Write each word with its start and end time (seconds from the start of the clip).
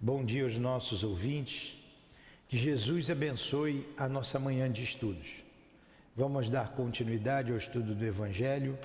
Bom 0.00 0.24
dia 0.24 0.44
aos 0.44 0.56
nossos 0.56 1.02
ouvintes. 1.02 1.76
Que 2.46 2.56
Jesus 2.56 3.10
abençoe 3.10 3.84
a 3.96 4.08
nossa 4.08 4.38
manhã 4.38 4.70
de 4.70 4.84
estudos. 4.84 5.42
Vamos 6.14 6.48
dar 6.48 6.70
continuidade 6.70 7.50
ao 7.50 7.58
estudo 7.58 7.96
do 7.96 8.04
Evangelho. 8.04 8.78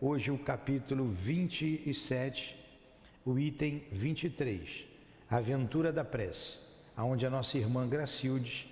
Hoje, 0.00 0.30
o 0.30 0.38
capítulo 0.38 1.08
27, 1.08 2.56
o 3.26 3.36
item 3.36 3.82
23, 3.90 4.86
a 5.28 5.38
aventura 5.38 5.92
da 5.92 6.04
prece, 6.04 6.58
aonde 6.96 7.26
a 7.26 7.30
nossa 7.30 7.58
irmã 7.58 7.88
Gracildes 7.88 8.68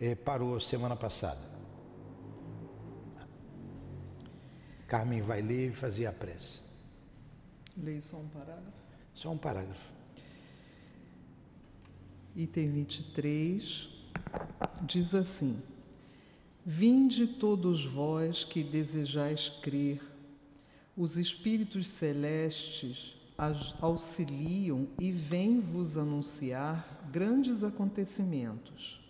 eh, 0.00 0.14
parou 0.14 0.60
semana 0.60 0.94
passada. 0.94 1.42
Carmen 4.86 5.20
vai 5.20 5.42
ler 5.42 5.70
e 5.70 5.74
fazer 5.74 6.06
a 6.06 6.12
prece. 6.12 6.60
Leio 7.76 8.00
só 8.00 8.18
um 8.18 8.28
parágrafo. 8.28 8.72
Só 9.12 9.32
um 9.32 9.36
parágrafo. 9.36 9.94
Item 12.36 12.68
23 12.72 13.88
diz 14.82 15.14
assim: 15.14 15.62
Vinde 16.66 17.28
todos 17.28 17.84
vós 17.84 18.42
que 18.42 18.64
desejais 18.64 19.48
crer, 19.48 20.00
os 20.96 21.16
espíritos 21.16 21.86
celestes 21.86 23.14
auxiliam 23.80 24.88
e 24.98 25.12
vêm 25.12 25.60
vos 25.60 25.96
anunciar 25.96 26.84
grandes 27.12 27.62
acontecimentos. 27.62 29.00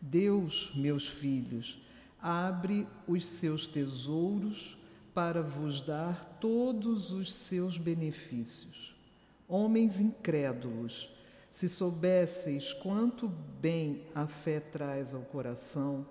Deus, 0.00 0.70
meus 0.76 1.08
filhos, 1.08 1.76
abre 2.22 2.86
os 3.06 3.26
seus 3.26 3.66
tesouros 3.66 4.78
para 5.12 5.42
vos 5.42 5.80
dar 5.80 6.24
todos 6.40 7.12
os 7.12 7.32
seus 7.32 7.76
benefícios. 7.76 8.94
Homens 9.48 9.98
incrédulos, 9.98 11.08
se 11.50 11.68
soubesseis 11.68 12.72
quanto 12.72 13.28
bem 13.28 14.04
a 14.14 14.26
fé 14.26 14.60
traz 14.60 15.14
ao 15.14 15.22
coração 15.22 16.06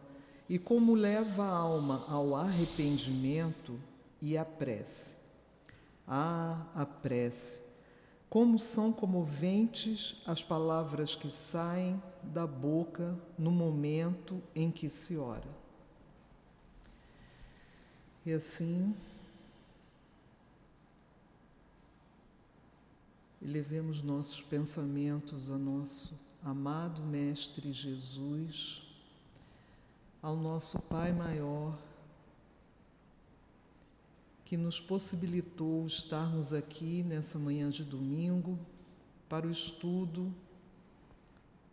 e 0.50 0.59
como 0.59 0.94
leva 0.94 1.44
a 1.44 1.55
alma 1.55 2.03
ao 2.09 2.36
arrependimento 2.36 3.80
e 4.22 4.38
à 4.38 4.44
prece. 4.44 5.16
Ah, 6.08 6.66
a 6.73 6.86
prece! 6.86 7.69
Como 8.30 8.59
são 8.59 8.91
comoventes 8.91 10.22
as 10.25 10.44
palavras 10.44 11.16
que 11.16 11.31
saem 11.31 12.02
da 12.22 12.45
boca 12.45 13.17
no 13.38 13.50
momento 13.50 14.41
em 14.53 14.69
que 14.69 14.89
se 14.89 15.17
ora. 15.17 15.50
E 18.25 18.33
assim, 18.33 18.95
elevemos 23.41 24.01
nossos 24.01 24.41
pensamentos 24.41 25.49
a 25.49 25.57
nosso 25.57 26.19
amado 26.43 27.01
Mestre 27.01 27.71
Jesus, 27.71 28.83
ao 30.21 30.35
nosso 30.35 30.81
Pai 30.83 31.13
Maior, 31.13 31.77
que 34.43 34.57
nos 34.57 34.79
possibilitou 34.79 35.85
estarmos 35.85 36.53
aqui 36.53 37.03
nessa 37.03 37.37
manhã 37.37 37.69
de 37.69 37.83
domingo 37.83 38.57
para 39.29 39.47
o 39.47 39.51
estudo 39.51 40.33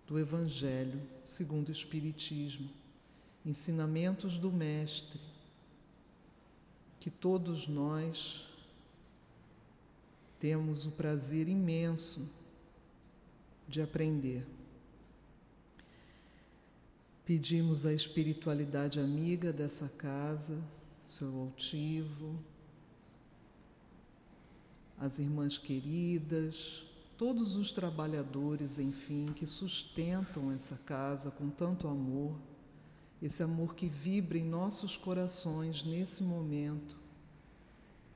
do 0.06 0.18
Evangelho 0.18 1.00
segundo 1.24 1.68
o 1.68 1.72
Espiritismo, 1.72 2.68
ensinamentos 3.44 4.38
do 4.38 4.52
Mestre, 4.52 5.20
que 7.00 7.10
todos 7.10 7.66
nós 7.66 8.45
temos 10.38 10.86
o 10.86 10.90
prazer 10.90 11.48
imenso 11.48 12.28
de 13.68 13.80
aprender. 13.80 14.46
Pedimos 17.24 17.84
à 17.84 17.92
espiritualidade 17.92 19.00
amiga 19.00 19.52
dessa 19.52 19.88
casa, 19.88 20.62
seu 21.06 21.40
altivo, 21.40 22.38
as 24.98 25.18
irmãs 25.18 25.58
queridas, 25.58 26.84
todos 27.18 27.56
os 27.56 27.72
trabalhadores, 27.72 28.78
enfim, 28.78 29.32
que 29.34 29.46
sustentam 29.46 30.52
essa 30.52 30.76
casa 30.76 31.30
com 31.30 31.50
tanto 31.50 31.88
amor, 31.88 32.38
esse 33.20 33.42
amor 33.42 33.74
que 33.74 33.88
vibra 33.88 34.38
em 34.38 34.44
nossos 34.44 34.96
corações 34.96 35.82
nesse 35.82 36.22
momento. 36.22 36.96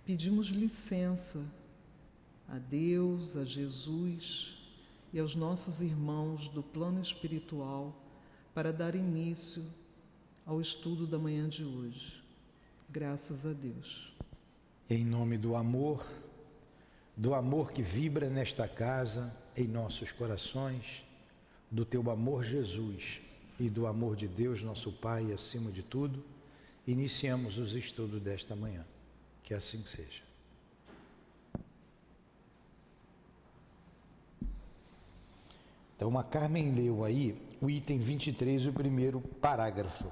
Pedimos 0.04 0.48
licença 0.48 1.59
a 2.50 2.58
Deus, 2.58 3.36
a 3.36 3.44
Jesus 3.44 4.58
e 5.12 5.20
aos 5.20 5.36
nossos 5.36 5.80
irmãos 5.80 6.48
do 6.48 6.62
plano 6.62 7.00
espiritual 7.00 7.96
para 8.52 8.72
dar 8.72 8.96
início 8.96 9.64
ao 10.44 10.60
estudo 10.60 11.06
da 11.06 11.18
manhã 11.18 11.48
de 11.48 11.64
hoje. 11.64 12.20
Graças 12.88 13.46
a 13.46 13.52
Deus. 13.52 14.12
Em 14.88 15.04
nome 15.04 15.38
do 15.38 15.54
amor, 15.54 16.04
do 17.16 17.34
amor 17.34 17.70
que 17.70 17.82
vibra 17.82 18.28
nesta 18.28 18.66
casa, 18.66 19.32
em 19.56 19.68
nossos 19.68 20.10
corações, 20.10 21.04
do 21.70 21.84
teu 21.84 22.10
amor, 22.10 22.42
Jesus, 22.42 23.20
e 23.60 23.70
do 23.70 23.86
amor 23.86 24.16
de 24.16 24.26
Deus, 24.26 24.62
nosso 24.62 24.90
Pai, 24.90 25.32
acima 25.32 25.70
de 25.70 25.84
tudo, 25.84 26.24
iniciamos 26.84 27.58
os 27.58 27.76
estudos 27.76 28.20
desta 28.20 28.56
manhã. 28.56 28.84
Que 29.44 29.54
assim 29.54 29.84
seja. 29.84 30.29
Então, 36.00 36.18
a 36.18 36.24
Carmen 36.24 36.72
leu 36.72 37.04
aí 37.04 37.36
o 37.60 37.68
item 37.68 37.98
23, 37.98 38.68
o 38.68 38.72
primeiro 38.72 39.20
parágrafo. 39.20 40.10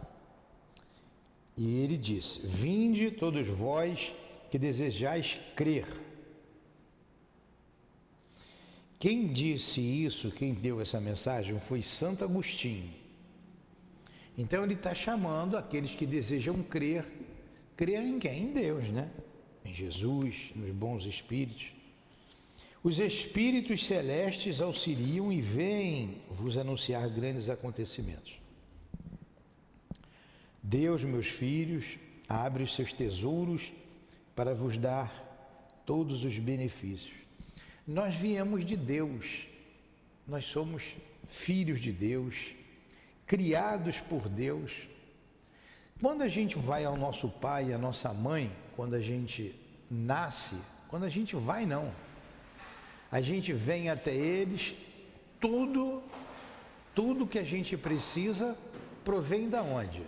E 1.57 1.79
ele 1.79 1.97
diz: 1.97 2.39
Vinde 2.45 3.11
todos 3.11 3.49
vós 3.49 4.15
que 4.51 4.59
desejais 4.59 5.39
crer. 5.57 5.87
Quem 8.99 9.33
disse 9.33 9.81
isso, 9.81 10.31
quem 10.31 10.53
deu 10.53 10.79
essa 10.79 11.01
mensagem, 11.01 11.59
foi 11.59 11.81
Santo 11.81 12.23
Agostinho. 12.23 12.93
Então 14.37 14.63
ele 14.63 14.75
está 14.75 14.95
chamando 14.95 15.57
aqueles 15.57 15.95
que 15.95 16.05
desejam 16.05 16.63
crer, 16.63 17.07
crer 17.75 18.03
em 18.03 18.19
quem? 18.19 18.43
Em 18.43 18.53
Deus, 18.53 18.91
né? 18.91 19.11
Em 19.65 19.73
Jesus, 19.73 20.53
nos 20.55 20.71
bons 20.71 21.07
espíritos. 21.07 21.78
Os 22.89 22.99
espíritos 22.99 23.85
celestes 23.85 24.63
auxiliam 24.63 25.31
e 25.31 25.43
vêm 25.43 26.23
vos 26.31 26.57
anunciar 26.57 27.07
grandes 27.11 27.51
acontecimentos. 27.51 28.41
Deus, 30.63 31.05
meus 31.05 31.27
filhos, 31.27 31.99
abre 32.27 32.63
os 32.63 32.75
seus 32.75 32.95
tesouros 32.95 33.75
para 34.35 34.55
vos 34.55 34.79
dar 34.79 35.13
todos 35.85 36.25
os 36.25 36.39
benefícios. 36.39 37.13
Nós 37.87 38.15
viemos 38.15 38.65
de 38.65 38.75
Deus, 38.75 39.47
nós 40.27 40.47
somos 40.47 40.97
filhos 41.27 41.83
de 41.83 41.93
Deus, 41.93 42.55
criados 43.27 44.01
por 44.01 44.31
Deus. 44.31 44.73
Quando 46.01 46.23
a 46.23 46.29
gente 46.29 46.57
vai 46.57 46.87
ao 46.87 46.97
nosso 46.97 47.29
pai 47.29 47.67
e 47.69 47.75
à 47.75 47.77
nossa 47.77 48.15
mãe, 48.15 48.51
quando 48.75 48.95
a 48.95 49.01
gente 49.03 49.55
nasce, 49.91 50.57
quando 50.89 51.05
a 51.05 51.11
gente 51.11 51.37
vai, 51.37 51.67
não 51.67 52.08
a 53.11 53.21
gente 53.21 53.53
vem 53.53 53.89
até 53.89 54.15
eles, 54.15 54.75
tudo, 55.41 56.03
tudo 56.95 57.27
que 57.27 57.39
a 57.39 57.45
gente 57.45 57.77
precisa 57.77 58.57
provém 59.05 59.49
da 59.49 59.63
onde? 59.63 60.03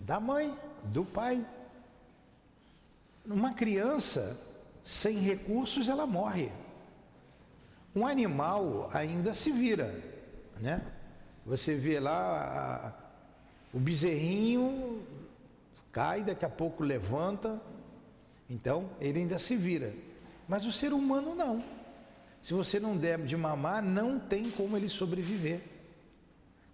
Da 0.00 0.18
mãe, 0.18 0.54
do 0.84 1.04
pai. 1.04 1.44
Uma 3.24 3.52
criança 3.52 4.38
sem 4.82 5.18
recursos 5.18 5.88
ela 5.88 6.06
morre. 6.06 6.50
Um 7.94 8.06
animal 8.06 8.90
ainda 8.92 9.34
se 9.34 9.50
vira, 9.50 10.02
né? 10.58 10.82
Você 11.46 11.74
vê 11.74 12.00
lá 12.00 12.92
a, 13.72 13.76
o 13.76 13.78
bezerrinho 13.78 15.02
cai, 15.92 16.22
daqui 16.22 16.44
a 16.44 16.48
pouco 16.48 16.82
levanta, 16.82 17.60
então 18.48 18.90
ele 19.00 19.20
ainda 19.20 19.38
se 19.38 19.56
vira. 19.56 19.92
Mas 20.48 20.64
o 20.64 20.72
ser 20.72 20.92
humano 20.92 21.34
não. 21.34 21.62
Se 22.42 22.54
você 22.54 22.78
não 22.78 22.96
der 22.96 23.18
de 23.24 23.36
mamar, 23.36 23.82
não 23.82 24.18
tem 24.18 24.50
como 24.50 24.76
ele 24.76 24.88
sobreviver. 24.88 25.60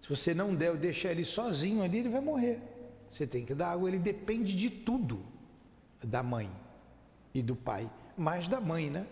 Se 0.01 0.09
você 0.09 0.33
não 0.33 0.53
der, 0.53 0.75
deixar 0.77 1.11
ele 1.11 1.25
sozinho 1.25 1.81
ali, 1.81 1.99
ele 1.99 2.09
vai 2.09 2.21
morrer. 2.21 2.59
Você 3.09 3.25
tem 3.25 3.45
que 3.45 3.55
dar 3.55 3.71
água, 3.71 3.89
ele 3.89 3.99
depende 3.99 4.55
de 4.55 4.69
tudo 4.69 5.25
da 6.03 6.21
mãe 6.21 6.49
e 7.33 7.41
do 7.41 7.55
pai, 7.55 7.89
mais 8.15 8.47
da 8.47 8.61
mãe, 8.61 8.89
né? 8.89 9.07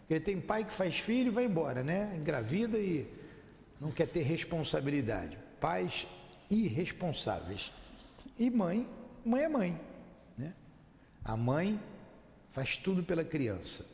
Porque 0.00 0.20
tem 0.20 0.40
pai 0.40 0.64
que 0.64 0.72
faz 0.72 0.98
filho 0.98 1.28
e 1.28 1.30
vai 1.30 1.44
embora, 1.46 1.82
né? 1.82 2.14
Engravida 2.16 2.78
e 2.78 3.10
não 3.80 3.90
quer 3.90 4.06
ter 4.06 4.22
responsabilidade. 4.22 5.36
Pais 5.60 6.06
irresponsáveis. 6.48 7.72
E 8.38 8.48
mãe, 8.50 8.88
mãe 9.24 9.42
é 9.42 9.48
mãe, 9.48 9.80
né? 10.38 10.54
A 11.24 11.36
mãe 11.36 11.80
faz 12.50 12.76
tudo 12.76 13.02
pela 13.02 13.24
criança. 13.24 13.84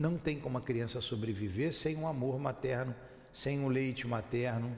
Não 0.00 0.18
tem 0.18 0.40
como 0.40 0.58
a 0.58 0.62
criança 0.62 1.00
sobreviver 1.00 1.72
sem 1.72 1.96
um 1.96 2.08
amor 2.08 2.40
materno 2.40 2.92
sem 3.32 3.64
o 3.64 3.68
leite 3.68 4.06
materno. 4.06 4.76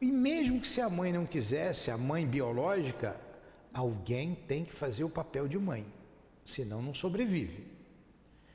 E 0.00 0.10
mesmo 0.10 0.60
que 0.60 0.68
se 0.68 0.80
a 0.80 0.88
mãe 0.88 1.12
não 1.12 1.26
quisesse, 1.26 1.90
a 1.90 1.98
mãe 1.98 2.26
biológica, 2.26 3.20
alguém 3.72 4.34
tem 4.34 4.64
que 4.64 4.72
fazer 4.72 5.04
o 5.04 5.10
papel 5.10 5.46
de 5.46 5.58
mãe, 5.58 5.84
senão 6.44 6.80
não 6.80 6.94
sobrevive. 6.94 7.66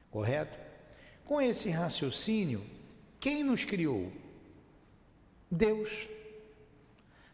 Correto? 0.10 0.58
Com 1.24 1.42
esse 1.42 1.70
raciocínio, 1.70 2.64
quem 3.20 3.44
nos 3.44 3.66
criou? 3.66 4.12
Deus. 5.50 6.08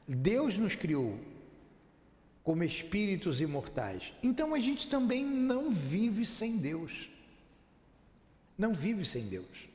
Deus 0.08 0.58
nos 0.58 0.76
criou 0.76 1.18
como 2.44 2.64
espíritos 2.64 3.40
imortais. 3.40 4.14
Então 4.22 4.54
a 4.54 4.60
gente 4.60 4.90
também 4.90 5.24
não 5.26 5.70
vive 5.70 6.26
sem 6.26 6.58
Deus. 6.58 7.11
Não 8.62 8.76
vive 8.76 9.04
sem 9.04 9.24
Deus. 9.24 9.68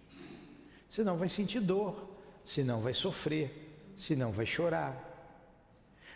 Senão 0.88 1.17
vai 1.17 1.29
sentir 1.29 1.59
dor, 1.59 2.09
senão 2.44 2.81
vai 2.81 2.94
sofrer, 2.94 3.50
senão 3.97 4.31
vai 4.31 4.47
chorar. 4.47 4.94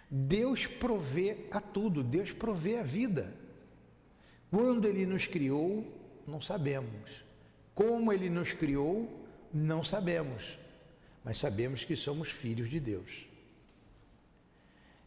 Deus 0.09 0.69
provê 0.69 1.49
a 1.51 1.61
tudo, 1.61 2.05
Deus 2.05 2.31
provê 2.31 2.79
a 2.79 2.85
vida. 2.85 3.35
Quando 4.53 4.87
Ele 4.87 5.05
nos 5.05 5.27
criou, 5.27 5.85
não 6.25 6.41
sabemos. 6.41 7.25
Como 7.75 8.13
Ele 8.13 8.31
nos 8.31 8.53
criou, 8.53 9.27
não 9.53 9.83
sabemos. 9.83 10.57
Mas 11.25 11.39
sabemos 11.39 11.83
que 11.83 11.97
somos 11.97 12.29
filhos 12.29 12.71
de 12.71 12.79
Deus. 12.79 13.27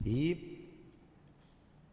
E 0.06 0.68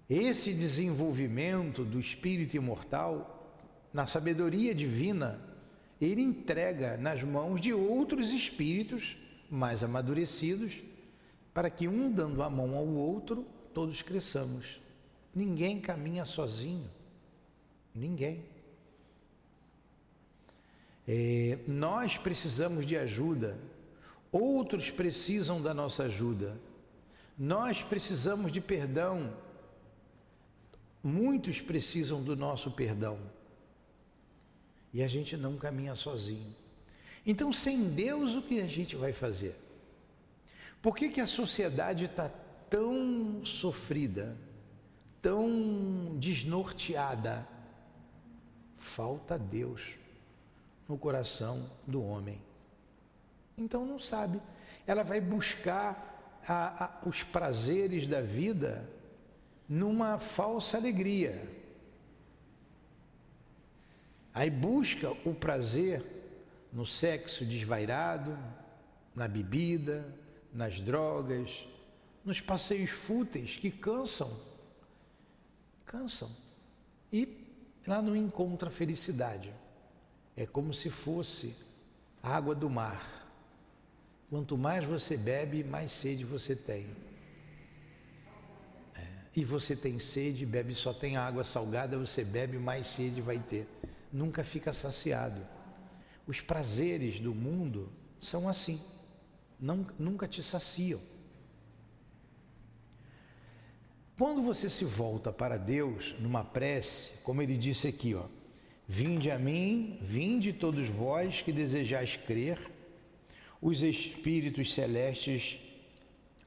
esse 0.09 0.53
desenvolvimento 0.53 1.85
do 1.85 2.01
espírito 2.01 2.57
imortal, 2.57 3.55
na 3.93 4.09
sabedoria 4.09 4.75
divina, 4.75 5.49
ele 6.01 6.23
entrega 6.23 6.97
nas 6.97 7.23
mãos 7.23 7.61
de 7.61 7.73
outros 7.75 8.31
espíritos 8.33 9.17
mais 9.51 9.85
amadurecidos, 9.85 10.83
para 11.53 11.69
que 11.69 11.87
um 11.87 12.11
dando 12.11 12.43
a 12.43 12.49
mão 12.49 12.77
ao 12.77 12.87
outro, 12.87 13.45
todos 13.75 14.01
cresçamos. 14.01 14.81
Ninguém 15.35 15.81
caminha 15.81 16.25
sozinho. 16.25 16.89
Ninguém. 17.95 18.45
É, 21.07 21.59
nós 21.67 22.17
precisamos 22.17 22.87
de 22.87 22.97
ajuda, 22.97 23.59
outros 24.31 24.91
precisam 24.91 25.61
da 25.61 25.75
nossa 25.75 26.05
ajuda. 26.05 26.57
Nós 27.37 27.83
precisamos 27.83 28.53
de 28.53 28.61
perdão, 28.61 29.35
muitos 31.03 31.61
precisam 31.61 32.23
do 32.23 32.37
nosso 32.37 32.71
perdão. 32.71 33.19
E 34.93 35.03
a 35.03 35.09
gente 35.09 35.37
não 35.37 35.57
caminha 35.57 35.95
sozinho. 35.95 36.55
Então, 37.25 37.53
sem 37.53 37.91
Deus, 37.91 38.35
o 38.35 38.43
que 38.43 38.61
a 38.61 38.67
gente 38.67 38.97
vai 38.97 39.13
fazer? 39.13 39.55
Por 40.83 40.97
que, 40.97 41.09
que 41.09 41.21
a 41.21 41.27
sociedade 41.27 42.07
está 42.07 42.31
tão 42.69 43.45
sofrida, 43.45 44.37
tão 45.21 46.17
desnorteada? 46.19 47.47
Falta 48.77 49.39
Deus 49.39 49.95
no 50.89 50.97
coração 50.97 51.71
do 51.87 52.03
homem. 52.03 52.41
Então 53.57 53.85
não 53.85 53.99
sabe. 53.99 54.41
Ela 54.87 55.05
vai 55.05 55.21
buscar 55.21 56.41
a, 56.49 56.85
a, 56.85 57.09
os 57.09 57.23
prazeres 57.23 58.07
da 58.07 58.23
vida 58.23 58.89
numa 59.69 60.19
falsa 60.19 60.79
alegria. 60.79 61.60
Aí 64.33 64.49
busca 64.49 65.11
o 65.25 65.35
prazer 65.35 66.05
no 66.73 66.87
sexo 66.87 67.45
desvairado, 67.45 68.39
na 69.15 69.27
bebida, 69.27 70.07
nas 70.53 70.81
drogas, 70.81 71.67
nos 72.25 72.41
passeios 72.41 72.91
fúteis 72.91 73.57
que 73.57 73.71
cansam. 73.71 74.31
Cansam. 75.85 76.31
E 77.13 77.45
lá 77.87 78.01
não 78.01 78.15
encontra 78.15 78.71
felicidade. 78.71 79.53
É 80.37 80.47
como 80.47 80.73
se 80.73 80.91
fosse 80.91 81.57
água 82.23 82.55
do 82.55 82.71
mar. 82.71 83.19
Quanto 84.29 84.57
mais 84.57 84.85
você 84.85 85.17
bebe, 85.17 85.65
mais 85.65 85.91
sede 85.91 86.25
você 86.25 86.55
tem. 86.55 86.87
É. 88.95 89.07
E 89.35 89.45
você 89.45 89.75
tem 89.75 89.99
sede, 89.99 90.47
bebe 90.47 90.73
só 90.73 90.95
tem 90.95 91.17
água 91.17 91.43
salgada, 91.43 91.99
você 91.99 92.25
bebe, 92.25 92.57
mais 92.59 92.87
sede 92.87 93.21
vai 93.21 93.41
ter 93.41 93.67
nunca 94.13 94.45
fica 94.45 94.73
saciado. 94.73 95.47
Os 96.27 96.41
prazeres 96.41 97.21
do 97.21 97.35
mundo 97.35 97.91
são 98.21 98.49
assim, 98.49 98.81
não, 99.59 99.87
nunca 99.99 100.29
te 100.29 100.43
saciam. 100.43 101.01
Quando 104.19 104.43
você 104.43 104.69
se 104.69 104.85
volta 104.85 105.33
para 105.33 105.57
Deus 105.57 106.15
numa 106.19 106.45
prece, 106.45 107.19
como 107.23 107.41
ele 107.41 107.57
disse 107.57 107.89
aqui, 107.89 108.15
ó, 108.15 108.27
Vinde 108.93 109.31
a 109.31 109.39
mim, 109.39 109.99
vinde 110.03 110.53
todos 110.53 110.89
vós 110.89 111.43
que 111.43 111.53
desejais 111.53 112.17
crer, 112.17 112.59
os 113.63 113.85
espíritos 113.85 114.75
celestes 114.75 115.61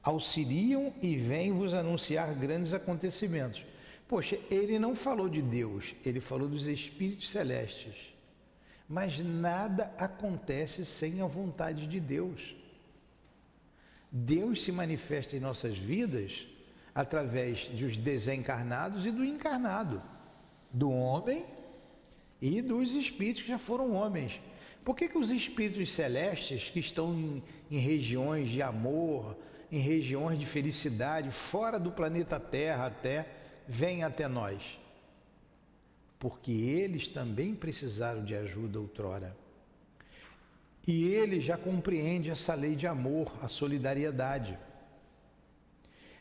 auxiliam 0.02 0.92
e 1.00 1.16
vêm 1.16 1.52
vos 1.52 1.72
anunciar 1.72 2.34
grandes 2.34 2.74
acontecimentos. 2.74 3.64
Poxa, 4.14 4.38
ele 4.48 4.78
não 4.78 4.94
falou 4.94 5.28
de 5.28 5.42
Deus, 5.42 5.96
ele 6.06 6.20
falou 6.20 6.48
dos 6.48 6.68
espíritos 6.68 7.28
celestes. 7.28 8.14
Mas 8.88 9.18
nada 9.18 9.92
acontece 9.98 10.84
sem 10.84 11.20
a 11.20 11.26
vontade 11.26 11.88
de 11.88 11.98
Deus. 11.98 12.54
Deus 14.12 14.62
se 14.62 14.70
manifesta 14.70 15.36
em 15.36 15.40
nossas 15.40 15.76
vidas 15.76 16.46
através 16.94 17.66
dos 17.66 17.96
desencarnados 17.96 19.04
e 19.04 19.10
do 19.10 19.24
encarnado, 19.24 20.00
do 20.70 20.92
homem 20.92 21.44
e 22.40 22.62
dos 22.62 22.94
espíritos 22.94 23.42
que 23.42 23.48
já 23.48 23.58
foram 23.58 23.94
homens. 23.94 24.40
Por 24.84 24.94
que, 24.94 25.08
que 25.08 25.18
os 25.18 25.32
espíritos 25.32 25.90
celestes 25.90 26.70
que 26.70 26.78
estão 26.78 27.12
em, 27.12 27.42
em 27.68 27.78
regiões 27.78 28.48
de 28.48 28.62
amor, 28.62 29.36
em 29.72 29.78
regiões 29.80 30.38
de 30.38 30.46
felicidade, 30.46 31.32
fora 31.32 31.80
do 31.80 31.90
planeta 31.90 32.38
Terra 32.38 32.86
até, 32.86 33.42
vem 33.66 34.02
até 34.02 34.28
nós, 34.28 34.78
porque 36.18 36.52
eles 36.52 37.08
também 37.08 37.54
precisaram 37.54 38.24
de 38.24 38.34
ajuda 38.34 38.78
outrora. 38.78 39.36
E 40.86 41.04
ele 41.04 41.40
já 41.40 41.56
compreende 41.56 42.30
essa 42.30 42.54
lei 42.54 42.76
de 42.76 42.86
amor, 42.86 43.32
a 43.42 43.48
solidariedade. 43.48 44.58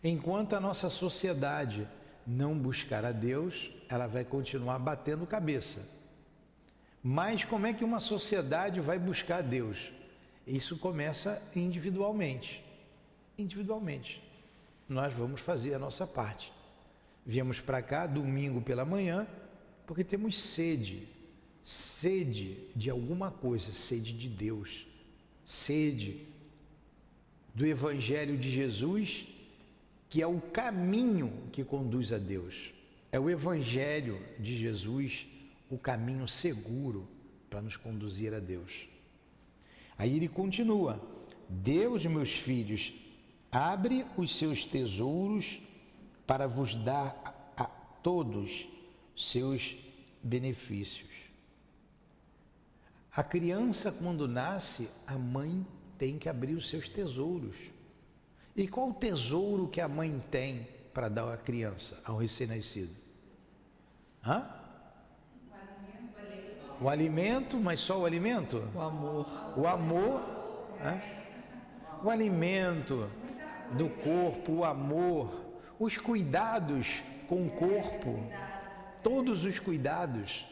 Enquanto 0.03 0.53
a 0.53 0.59
nossa 0.59 0.89
sociedade 0.89 1.88
não 2.25 2.57
buscar 2.57 3.03
a 3.03 3.12
Deus, 3.12 3.69
ela 3.89 4.07
vai 4.07 4.23
continuar 4.23 4.79
batendo 4.79 5.27
cabeça. 5.27 5.89
Mas 7.01 7.43
como 7.43 7.67
é 7.67 7.73
que 7.73 7.83
uma 7.83 8.00
sociedade 8.00 8.79
vai 8.79 8.97
buscar 8.97 9.39
a 9.39 9.41
Deus? 9.41 9.91
Isso 10.47 10.77
começa 10.77 11.41
individualmente. 11.53 12.63
Individualmente. 13.38 14.23
Nós 14.88 15.13
vamos 15.13 15.41
fazer 15.41 15.73
a 15.73 15.79
nossa 15.79 16.07
parte. 16.07 16.53
Viemos 17.25 17.59
para 17.59 17.81
cá 17.81 18.05
domingo 18.05 18.61
pela 18.61 18.83
manhã 18.83 19.27
porque 19.85 20.03
temos 20.03 20.37
sede, 20.37 21.07
sede 21.63 22.57
de 22.75 22.89
alguma 22.89 23.31
coisa, 23.31 23.71
sede 23.71 24.13
de 24.13 24.29
Deus, 24.29 24.87
sede 25.45 26.25
do 27.53 27.65
Evangelho 27.65 28.37
de 28.37 28.49
Jesus, 28.49 29.27
que 30.09 30.21
é 30.21 30.27
o 30.27 30.39
caminho 30.39 31.31
que 31.51 31.63
conduz 31.63 32.11
a 32.11 32.17
Deus. 32.17 32.73
É 33.11 33.19
o 33.19 33.29
Evangelho 33.29 34.19
de 34.39 34.57
Jesus 34.57 35.27
o 35.69 35.77
caminho 35.77 36.27
seguro 36.27 37.07
para 37.49 37.61
nos 37.61 37.77
conduzir 37.77 38.33
a 38.33 38.39
Deus. 38.39 38.87
Aí 39.97 40.15
ele 40.15 40.27
continua: 40.27 41.01
Deus, 41.49 42.05
meus 42.05 42.33
filhos, 42.33 42.93
abre 43.51 44.05
os 44.17 44.35
seus 44.35 44.65
tesouros 44.65 45.59
para 46.25 46.47
vos 46.47 46.75
dar 46.75 47.53
a, 47.57 47.65
todos 48.01 48.67
seus 49.15 49.75
benefícios. 50.21 51.11
A 53.15 53.23
criança, 53.23 53.91
quando 53.91 54.27
nasce, 54.27 54.89
a 55.05 55.17
mãe 55.17 55.65
tem 55.97 56.17
que 56.17 56.27
abrir 56.27 56.55
os 56.55 56.67
seus 56.67 56.89
tesouros. 56.89 57.55
E 58.55 58.67
qual 58.67 58.89
o 58.89 58.93
tesouro 58.93 59.67
que 59.67 59.79
a 59.79 59.87
mãe 59.87 60.21
tem 60.31 60.67
para 60.93 61.09
dar 61.09 61.31
à 61.31 61.37
criança, 61.37 62.01
ao 62.05 62.17
recém-nascido? 62.17 62.93
Hã? 64.25 64.49
O 66.81 66.89
alimento, 66.89 67.57
mas 67.57 67.79
só 67.79 67.99
o 67.99 68.05
alimento? 68.05 68.67
O 68.75 68.81
amor. 68.81 69.27
O 69.57 69.67
amor. 69.67 70.21
Hã? 70.81 71.01
O 72.03 72.09
alimento 72.09 73.09
do 73.77 73.89
corpo, 73.89 74.51
o 74.51 74.65
amor, 74.65 75.42
os 75.79 75.97
cuidados 75.97 77.01
com 77.27 77.45
o 77.45 77.49
corpo, 77.49 78.19
todos 79.01 79.45
os 79.45 79.59
cuidados. 79.59 80.45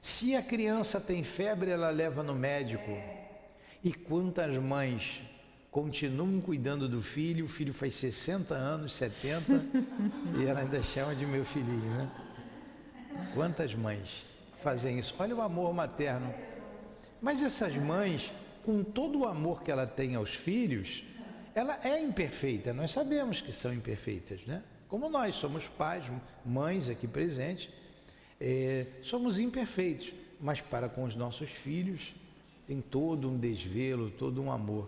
Se 0.00 0.36
a 0.36 0.42
criança 0.42 1.00
tem 1.00 1.24
febre, 1.24 1.70
ela 1.70 1.90
leva 1.90 2.22
no 2.22 2.34
médico. 2.34 2.90
E 3.82 3.92
quantas 3.92 4.56
mães 4.56 5.22
continuam 5.70 6.40
cuidando 6.40 6.88
do 6.88 7.02
filho, 7.02 7.44
o 7.44 7.48
filho 7.48 7.74
faz 7.74 7.94
60 7.96 8.54
anos, 8.54 8.94
70, 8.94 9.52
e 10.38 10.46
ela 10.46 10.60
ainda 10.60 10.80
chama 10.82 11.14
de 11.14 11.26
meu 11.26 11.44
filhinho, 11.44 11.90
né? 11.90 12.10
Quantas 13.34 13.74
mães 13.74 14.24
fazem 14.56 14.98
isso? 14.98 15.14
Olha 15.18 15.36
o 15.36 15.42
amor 15.42 15.74
materno. 15.74 16.32
Mas 17.20 17.42
essas 17.42 17.74
mães, 17.76 18.32
com 18.64 18.82
todo 18.82 19.20
o 19.20 19.26
amor 19.26 19.62
que 19.62 19.70
ela 19.70 19.86
tem 19.86 20.14
aos 20.14 20.30
filhos, 20.30 21.04
ela 21.56 21.80
é 21.82 21.98
imperfeita, 21.98 22.74
nós 22.74 22.92
sabemos 22.92 23.40
que 23.40 23.50
são 23.50 23.72
imperfeitas, 23.72 24.44
né? 24.44 24.62
Como 24.88 25.08
nós 25.08 25.36
somos 25.36 25.66
pais, 25.66 26.04
mães 26.44 26.90
aqui 26.90 27.08
presentes, 27.08 27.70
é, 28.38 28.84
somos 29.00 29.38
imperfeitos, 29.38 30.12
mas 30.38 30.60
para 30.60 30.86
com 30.86 31.02
os 31.04 31.14
nossos 31.14 31.48
filhos 31.48 32.14
tem 32.66 32.82
todo 32.82 33.30
um 33.30 33.38
desvelo, 33.38 34.10
todo 34.10 34.42
um 34.42 34.52
amor. 34.52 34.86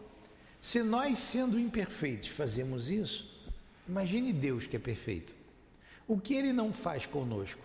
Se 0.60 0.82
nós, 0.82 1.18
sendo 1.18 1.58
imperfeitos, 1.58 2.28
fazemos 2.28 2.90
isso, 2.90 3.50
imagine 3.88 4.30
Deus 4.30 4.66
que 4.66 4.76
é 4.76 4.78
perfeito. 4.78 5.34
O 6.06 6.20
que 6.20 6.34
ele 6.34 6.52
não 6.52 6.70
faz 6.70 7.06
conosco? 7.06 7.62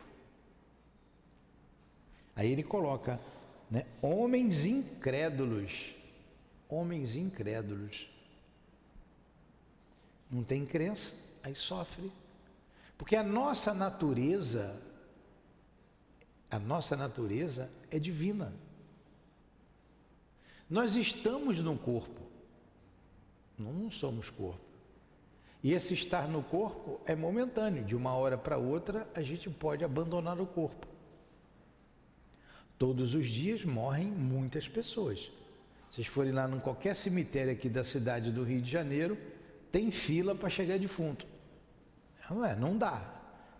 Aí 2.38 2.50
ele 2.50 2.64
coloca, 2.64 3.20
né, 3.70 3.86
homens 4.02 4.66
incrédulos, 4.66 5.94
homens 6.70 7.18
incrédulos. 7.18 8.13
Não 10.34 10.44
tem 10.44 10.66
crença, 10.66 11.14
aí 11.44 11.54
sofre. 11.54 12.12
Porque 12.98 13.16
a 13.16 13.22
nossa 13.22 13.72
natureza, 13.72 14.82
a 16.50 16.58
nossa 16.58 16.98
natureza 16.98 17.70
é 17.92 18.00
divina. 18.00 18.52
Nós 20.68 20.96
estamos 20.96 21.60
no 21.60 21.78
corpo, 21.78 22.20
não 23.56 23.92
somos 23.92 24.32
corpo. 24.32 24.60
E 25.62 25.72
esse 25.72 25.94
estar 25.94 26.28
no 26.28 26.42
corpo 26.42 27.00
é 27.06 27.16
momentâneo, 27.16 27.86
de 27.86 27.96
uma 27.96 28.14
hora 28.16 28.36
para 28.36 28.58
outra 28.58 29.08
a 29.14 29.22
gente 29.22 29.52
pode 29.52 29.86
abandonar 29.86 30.42
o 30.42 30.48
corpo. 30.48 30.88
Todos 32.80 33.14
os 33.14 33.28
dias 33.28 33.64
morrem 33.64 34.08
muitas 34.08 34.68
pessoas. 34.68 35.32
Vocês 35.92 36.08
forem 36.08 36.32
lá 36.32 36.50
em 36.50 36.60
qualquer 36.60 36.96
cemitério 36.96 37.54
aqui 37.54 37.70
da 37.70 37.84
cidade 37.84 38.32
do 38.32 38.44
Rio 38.44 38.60
de 38.60 38.72
Janeiro, 38.72 39.16
tem 39.74 39.90
fila 39.90 40.36
para 40.36 40.52
chegar 40.52 40.78
defunto. 40.78 41.26
Não 42.30 42.46
é, 42.46 42.56
não 42.56 42.78
dá. 42.78 43.04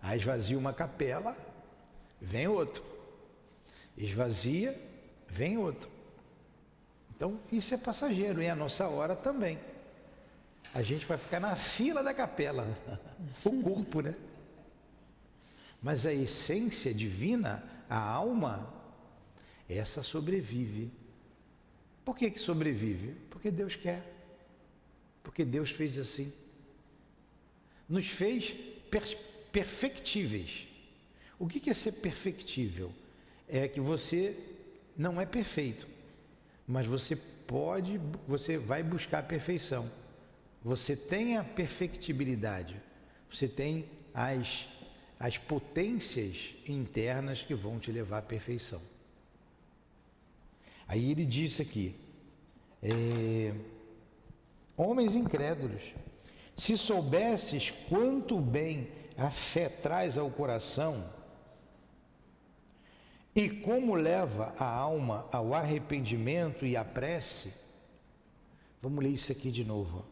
Aí 0.00 0.16
esvazia 0.16 0.56
uma 0.56 0.72
capela, 0.72 1.36
vem 2.20 2.46
outro. 2.46 2.84
Esvazia, 3.98 4.80
vem 5.26 5.58
outro. 5.58 5.90
Então, 7.16 7.40
isso 7.50 7.74
é 7.74 7.76
passageiro 7.76 8.40
e 8.40 8.48
a 8.48 8.54
nossa 8.54 8.86
hora 8.86 9.16
também. 9.16 9.58
A 10.72 10.84
gente 10.84 11.04
vai 11.04 11.18
ficar 11.18 11.40
na 11.40 11.56
fila 11.56 12.00
da 12.00 12.14
capela, 12.14 12.64
o 13.44 13.60
corpo, 13.60 14.00
né? 14.00 14.14
Mas 15.82 16.06
a 16.06 16.12
essência 16.12 16.94
divina, 16.94 17.60
a 17.90 17.98
alma, 17.98 18.72
essa 19.68 20.00
sobrevive. 20.00 20.92
Por 22.04 22.16
que, 22.16 22.30
que 22.30 22.38
sobrevive? 22.38 23.16
Porque 23.30 23.50
Deus 23.50 23.74
quer. 23.74 24.13
Porque 25.24 25.44
Deus 25.44 25.70
fez 25.70 25.98
assim. 25.98 26.32
Nos 27.88 28.06
fez 28.06 28.54
per 28.88 29.02
perfectíveis. 29.50 30.68
O 31.38 31.46
que, 31.46 31.70
é 31.70 31.74
ser 31.74 31.92
perfectível? 31.92 32.92
É 33.48 33.68
que 33.68 33.80
você 33.80 34.36
não 34.96 35.20
é 35.20 35.26
perfeito, 35.26 35.86
mas 36.66 36.86
você 36.86 37.14
pode, 37.14 38.00
você 38.26 38.58
vai 38.58 38.82
buscar 38.82 39.20
a 39.20 39.22
perfeição. 39.22 39.90
Você 40.62 40.96
tem 40.96 41.36
a 41.36 41.44
perfectibilidade, 41.44 42.80
você 43.30 43.46
tem 43.46 43.84
as, 44.12 44.68
as 45.20 45.38
potências 45.38 46.54
internas 46.66 47.42
que 47.42 47.54
vão 47.54 47.78
te 47.78 47.92
levar 47.92 48.18
à 48.18 48.22
perfeição. 48.22 48.80
Aí 50.88 51.10
ele 51.10 51.24
disse 51.24 51.62
aqui: 51.62 51.94
é, 52.82 53.54
homens 54.76 55.14
incrédulos, 55.14 55.94
se 56.56 56.76
soubesses 56.76 57.70
quanto 57.88 58.40
bem 58.40 58.88
a 59.16 59.30
fé 59.30 59.68
traz 59.68 60.18
ao 60.18 60.30
coração 60.30 61.12
e 63.34 63.48
como 63.48 63.94
leva 63.94 64.54
a 64.58 64.64
alma 64.64 65.26
ao 65.32 65.54
arrependimento 65.54 66.64
e 66.64 66.76
à 66.76 66.84
prece, 66.84 67.54
vamos 68.80 69.02
ler 69.02 69.10
isso 69.10 69.32
aqui 69.32 69.50
de 69.50 69.64
novo. 69.64 70.04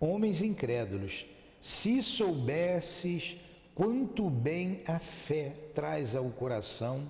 Homens 0.00 0.42
incrédulos, 0.42 1.26
se 1.60 2.02
soubesses 2.02 3.36
quanto 3.74 4.28
bem 4.28 4.82
a 4.86 4.98
fé 4.98 5.54
traz 5.72 6.16
ao 6.16 6.28
coração, 6.30 7.08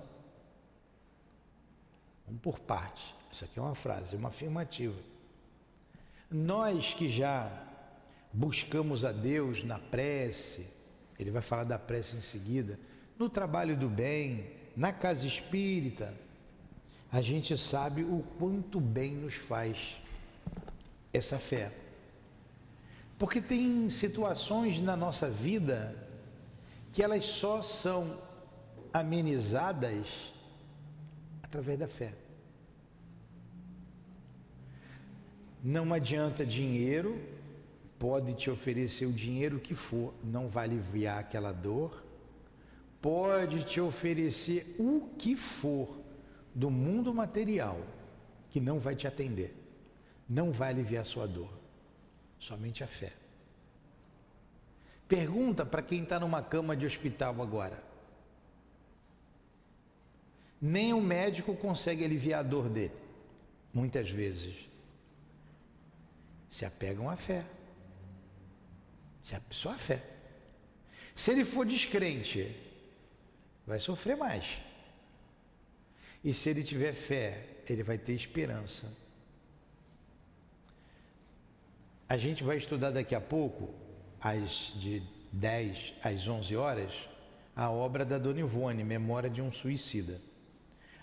Vamos 2.25 2.41
por 2.41 2.59
parte. 2.59 3.13
Isso 3.31 3.45
aqui 3.45 3.59
é 3.59 3.61
uma 3.61 3.75
frase, 3.75 4.15
uma 4.15 4.29
afirmativa. 4.29 4.95
Nós 6.33 6.95
que 6.95 7.07
já 7.07 7.47
buscamos 8.33 9.05
a 9.05 9.11
Deus 9.11 9.63
na 9.63 9.77
prece, 9.77 10.67
ele 11.19 11.29
vai 11.29 11.43
falar 11.43 11.63
da 11.63 11.77
prece 11.77 12.17
em 12.17 12.21
seguida, 12.21 12.79
no 13.19 13.29
trabalho 13.29 13.77
do 13.77 13.87
bem, 13.87 14.51
na 14.75 14.91
casa 14.91 15.27
espírita, 15.27 16.11
a 17.11 17.21
gente 17.21 17.55
sabe 17.55 18.03
o 18.03 18.25
quanto 18.39 18.81
bem 18.81 19.15
nos 19.15 19.35
faz 19.35 20.01
essa 21.13 21.37
fé. 21.37 21.71
Porque 23.19 23.39
tem 23.39 23.87
situações 23.87 24.81
na 24.81 24.97
nossa 24.97 25.29
vida 25.29 25.95
que 26.91 27.03
elas 27.03 27.25
só 27.25 27.61
são 27.61 28.19
amenizadas 28.91 30.33
através 31.43 31.77
da 31.77 31.87
fé. 31.87 32.22
Não 35.63 35.93
adianta 35.93 36.45
dinheiro, 36.45 37.23
pode 37.97 38.33
te 38.33 38.49
oferecer 38.49 39.05
o 39.05 39.13
dinheiro 39.13 39.61
que 39.61 39.73
for, 39.73 40.13
não 40.21 40.49
vai 40.49 40.65
aliviar 40.65 41.19
aquela 41.19 41.53
dor. 41.53 42.03
Pode 43.01 43.63
te 43.63 43.79
oferecer 43.79 44.75
o 44.77 45.09
que 45.17 45.37
for 45.37 46.01
do 46.53 46.69
mundo 46.69 47.13
material, 47.13 47.79
que 48.49 48.59
não 48.59 48.77
vai 48.77 48.93
te 48.93 49.07
atender, 49.07 49.55
não 50.27 50.51
vai 50.51 50.71
aliviar 50.71 51.05
sua 51.05 51.25
dor, 51.25 51.49
somente 52.37 52.83
a 52.83 52.87
fé. 52.87 53.13
Pergunta 55.07 55.65
para 55.65 55.81
quem 55.81 56.03
está 56.03 56.19
numa 56.19 56.41
cama 56.41 56.75
de 56.75 56.85
hospital 56.85 57.41
agora. 57.41 57.81
Nem 60.61 60.93
o 60.93 61.01
médico 61.01 61.55
consegue 61.55 62.03
aliviar 62.03 62.41
a 62.41 62.43
dor 62.43 62.67
dele, 62.69 62.93
muitas 63.73 64.09
vezes 64.09 64.72
se 66.53 66.65
apegam 66.65 67.09
à 67.09 67.15
fé. 67.15 67.43
Só 69.49 69.71
à 69.71 69.77
fé. 69.77 70.03
Se 71.15 71.31
ele 71.31 71.43
for 71.43 71.65
descrente, 71.65 72.55
vai 73.65 73.79
sofrer 73.79 74.15
mais. 74.15 74.61
E 76.23 76.31
se 76.31 76.51
ele 76.51 76.61
tiver 76.61 76.93
fé, 76.93 77.47
ele 77.67 77.81
vai 77.81 77.97
ter 77.97 78.13
esperança. 78.13 78.95
A 82.07 82.17
gente 82.17 82.43
vai 82.43 82.57
estudar 82.57 82.91
daqui 82.91 83.15
a 83.15 83.21
pouco, 83.21 83.73
às 84.21 84.73
de 84.75 85.01
10 85.31 85.95
às 86.03 86.27
11 86.27 86.55
horas, 86.55 87.09
a 87.55 87.71
obra 87.71 88.05
da 88.05 88.19
Dona 88.19 88.41
Ivone, 88.41 88.83
Memória 88.83 89.27
de 89.29 89.41
um 89.41 89.51
Suicida. 89.51 90.21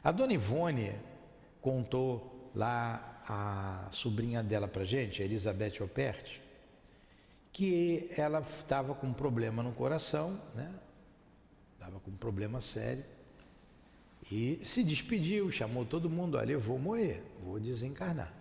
A 0.00 0.12
Dona 0.12 0.32
Ivone 0.32 0.94
contou 1.60 2.52
lá 2.54 3.19
a 3.32 3.86
sobrinha 3.92 4.42
dela 4.42 4.66
para 4.66 4.84
gente, 4.84 5.22
a 5.22 5.24
Elizabeth 5.24 5.80
Operti, 5.80 6.42
que 7.52 8.10
ela 8.16 8.40
estava 8.40 8.92
com 8.92 9.06
um 9.06 9.12
problema 9.12 9.62
no 9.62 9.70
coração, 9.70 10.40
né? 10.52 10.74
Estava 11.74 12.00
com 12.00 12.10
um 12.10 12.16
problema 12.16 12.60
sério. 12.60 13.04
E 14.32 14.60
se 14.64 14.82
despediu, 14.82 15.48
chamou 15.48 15.84
todo 15.84 16.10
mundo, 16.10 16.38
olha, 16.38 16.50
eu 16.50 16.58
vou 16.58 16.76
morrer, 16.76 17.22
vou 17.44 17.60
desencarnar. 17.60 18.34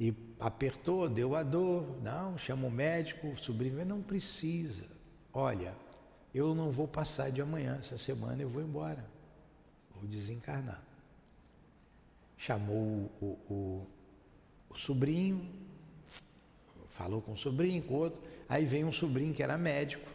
E 0.00 0.14
apertou, 0.40 1.06
deu 1.06 1.36
a 1.36 1.42
dor, 1.42 2.00
não, 2.02 2.38
chama 2.38 2.66
o 2.66 2.70
médico, 2.70 3.26
o 3.26 3.36
sobrinho, 3.36 3.84
não 3.84 4.00
precisa. 4.00 4.86
Olha, 5.34 5.74
eu 6.34 6.54
não 6.54 6.70
vou 6.70 6.88
passar 6.88 7.30
de 7.30 7.42
amanhã, 7.42 7.76
essa 7.78 7.98
semana 7.98 8.40
eu 8.40 8.48
vou 8.48 8.62
embora, 8.62 9.04
vou 9.94 10.08
desencarnar 10.08 10.91
chamou 12.42 13.08
o, 13.20 13.26
o, 13.48 13.86
o 14.68 14.76
sobrinho, 14.76 15.48
falou 16.88 17.22
com 17.22 17.32
o 17.32 17.36
sobrinho, 17.36 17.80
com 17.84 17.94
o 17.94 17.98
outro, 17.98 18.20
aí 18.48 18.64
vem 18.64 18.84
um 18.84 18.90
sobrinho 18.90 19.32
que 19.32 19.44
era 19.44 19.56
médico. 19.56 20.10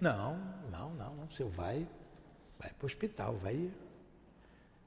Não, 0.00 0.36
não, 0.68 0.90
não, 0.94 1.14
não 1.14 1.48
vai, 1.50 1.86
vai 2.58 2.70
para 2.70 2.84
o 2.84 2.86
hospital, 2.86 3.36
vai. 3.36 3.70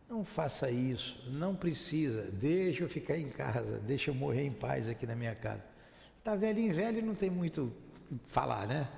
Não 0.10 0.26
faça 0.26 0.70
isso, 0.70 1.32
não 1.32 1.56
precisa, 1.56 2.30
deixa 2.32 2.84
eu 2.84 2.90
ficar 2.90 3.18
em 3.18 3.30
casa, 3.30 3.80
deixa 3.80 4.12
eu 4.12 4.16
morrer 4.16 4.44
em 4.44 4.52
paz 4.52 4.90
aqui 4.90 5.08
na 5.08 5.16
minha 5.16 5.36
casa. 5.36 5.64
Está 6.18 6.36
velhinho, 6.36 6.74
velho 6.74 7.06
não 7.06 7.16
tem 7.16 7.30
muito 7.30 7.72
falar, 8.26 8.68
né? 8.68 8.90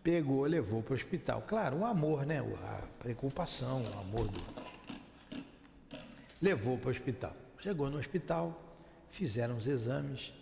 Pegou, 0.00 0.44
levou 0.44 0.80
para 0.80 0.92
o 0.92 0.94
hospital. 0.94 1.42
Claro, 1.42 1.78
o 1.78 1.84
amor, 1.84 2.24
né? 2.24 2.38
A 2.38 2.86
preocupação, 3.00 3.82
o 3.82 3.98
amor 3.98 4.28
do. 4.28 4.63
Levou 6.44 6.76
para 6.76 6.88
o 6.88 6.90
hospital. 6.90 7.34
Chegou 7.58 7.88
no 7.88 7.96
hospital, 7.96 8.76
fizeram 9.08 9.56
os 9.56 9.66
exames. 9.66 10.34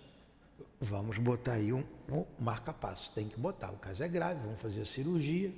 Vamos 0.80 1.16
botar 1.16 1.52
aí 1.52 1.72
um, 1.72 1.84
um 2.10 2.24
marca-passo. 2.40 3.12
Tem 3.12 3.28
que 3.28 3.38
botar. 3.38 3.70
O 3.70 3.76
caso 3.76 4.02
é 4.02 4.08
grave, 4.08 4.40
vamos 4.42 4.60
fazer 4.60 4.80
a 4.80 4.84
cirurgia. 4.84 5.54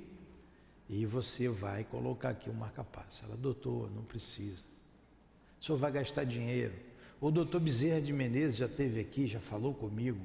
E 0.87 1.03
você 1.03 1.49
vai 1.49 1.83
colocar 1.83 2.29
aqui 2.29 2.47
o 2.47 2.53
um 2.53 2.57
marca-passo. 2.57 3.25
Ela, 3.25 3.35
doutor, 3.35 3.89
não 3.89 4.03
precisa. 4.03 4.61
O 5.59 5.65
senhor 5.65 5.79
vai 5.79 5.91
gastar 5.91 6.25
dinheiro. 6.25 6.75
O 7.19 7.31
doutor 7.31 7.59
Bezerra 7.59 7.99
de 7.99 8.13
Menezes 8.13 8.57
já 8.57 8.67
esteve 8.67 8.99
aqui, 8.99 9.25
já 9.25 9.39
falou 9.39 9.73
comigo 9.73 10.21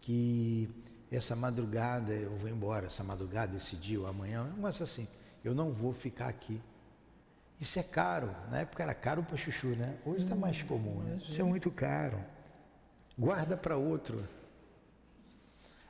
que 0.00 0.66
essa 1.10 1.36
madrugada 1.36 2.14
eu 2.14 2.34
vou 2.38 2.48
embora, 2.48 2.86
essa 2.86 3.04
madrugada, 3.04 3.54
esse 3.54 3.76
dia 3.76 4.00
ou 4.00 4.06
amanhã, 4.06 4.44
negócio 4.56 4.82
assim, 4.82 5.06
eu 5.44 5.54
não 5.54 5.70
vou 5.70 5.92
ficar 5.92 6.28
aqui. 6.28 6.58
Isso 7.62 7.78
é 7.78 7.82
caro. 7.84 8.34
Na 8.50 8.62
época 8.62 8.82
era 8.82 8.92
caro 8.92 9.22
para 9.22 9.36
chuchu, 9.36 9.68
né? 9.68 9.94
Hoje 10.04 10.22
está 10.22 10.34
mais 10.34 10.60
comum, 10.64 11.00
né? 11.04 11.20
Isso 11.28 11.40
é 11.40 11.44
muito 11.44 11.70
caro. 11.70 12.18
Guarda 13.16 13.56
para 13.56 13.76
outro. 13.76 14.26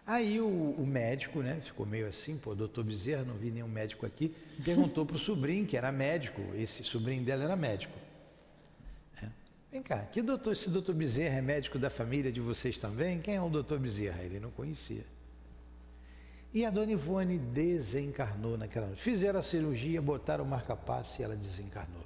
Aí 0.06 0.38
o, 0.38 0.46
o, 0.46 0.86
médico, 0.86 1.40
né, 1.40 1.58
ficou 1.62 1.86
meio 1.86 2.06
assim, 2.06 2.36
pô, 2.36 2.54
doutor 2.54 2.84
Bezerra, 2.84 3.22
não 3.22 3.36
vi 3.36 3.50
nenhum 3.50 3.68
médico 3.68 4.04
aqui, 4.04 4.34
perguntou 4.62 5.06
para 5.06 5.16
o 5.16 5.18
sobrinho, 5.18 5.64
que 5.64 5.74
era 5.74 5.90
médico, 5.90 6.42
esse 6.56 6.84
sobrinho 6.84 7.24
dela 7.24 7.44
era 7.44 7.56
médico. 7.56 7.96
É. 9.22 9.28
Vem 9.70 9.80
cá, 9.80 10.00
que 10.00 10.20
doutor, 10.20 10.52
esse 10.52 10.68
doutor 10.68 10.94
Bezerra 10.94 11.38
é 11.38 11.40
médico 11.40 11.78
da 11.78 11.88
família 11.88 12.30
de 12.30 12.40
vocês 12.40 12.76
também? 12.76 13.18
Quem 13.18 13.36
é 13.36 13.40
o 13.40 13.48
doutor 13.48 13.78
Bezerra? 13.78 14.22
Ele 14.22 14.38
não 14.38 14.50
conhecia. 14.50 15.06
E 16.52 16.64
a 16.66 16.70
dona 16.70 16.92
Ivone 16.92 17.38
desencarnou 17.38 18.58
naquela 18.58 18.86
noite. 18.86 19.00
Fizeram 19.00 19.40
a 19.40 19.42
cirurgia, 19.42 20.02
botaram 20.02 20.44
o 20.44 20.46
marca-passo 20.46 21.20
e 21.20 21.24
ela 21.24 21.34
desencarnou. 21.34 22.04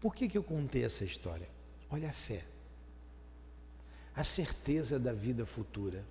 Por 0.00 0.14
que, 0.14 0.28
que 0.28 0.36
eu 0.36 0.42
contei 0.42 0.84
essa 0.84 1.04
história? 1.04 1.48
Olha 1.90 2.10
a 2.10 2.12
fé 2.12 2.44
a 4.14 4.22
certeza 4.22 4.98
da 4.98 5.12
vida 5.12 5.44
futura, 5.44 6.04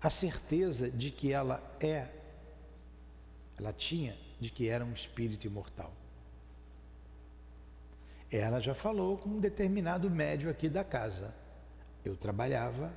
a 0.00 0.10
certeza 0.10 0.90
de 0.90 1.10
que 1.10 1.32
ela 1.32 1.62
é, 1.80 2.08
ela 3.58 3.72
tinha 3.72 4.16
de 4.38 4.50
que 4.50 4.68
era 4.68 4.84
um 4.84 4.92
espírito 4.92 5.46
imortal. 5.46 5.90
Ela 8.30 8.60
já 8.60 8.74
falou 8.74 9.16
com 9.16 9.30
um 9.30 9.40
determinado 9.40 10.10
médio 10.10 10.50
aqui 10.50 10.68
da 10.68 10.84
casa. 10.84 11.34
Eu 12.04 12.14
trabalhava 12.16 12.92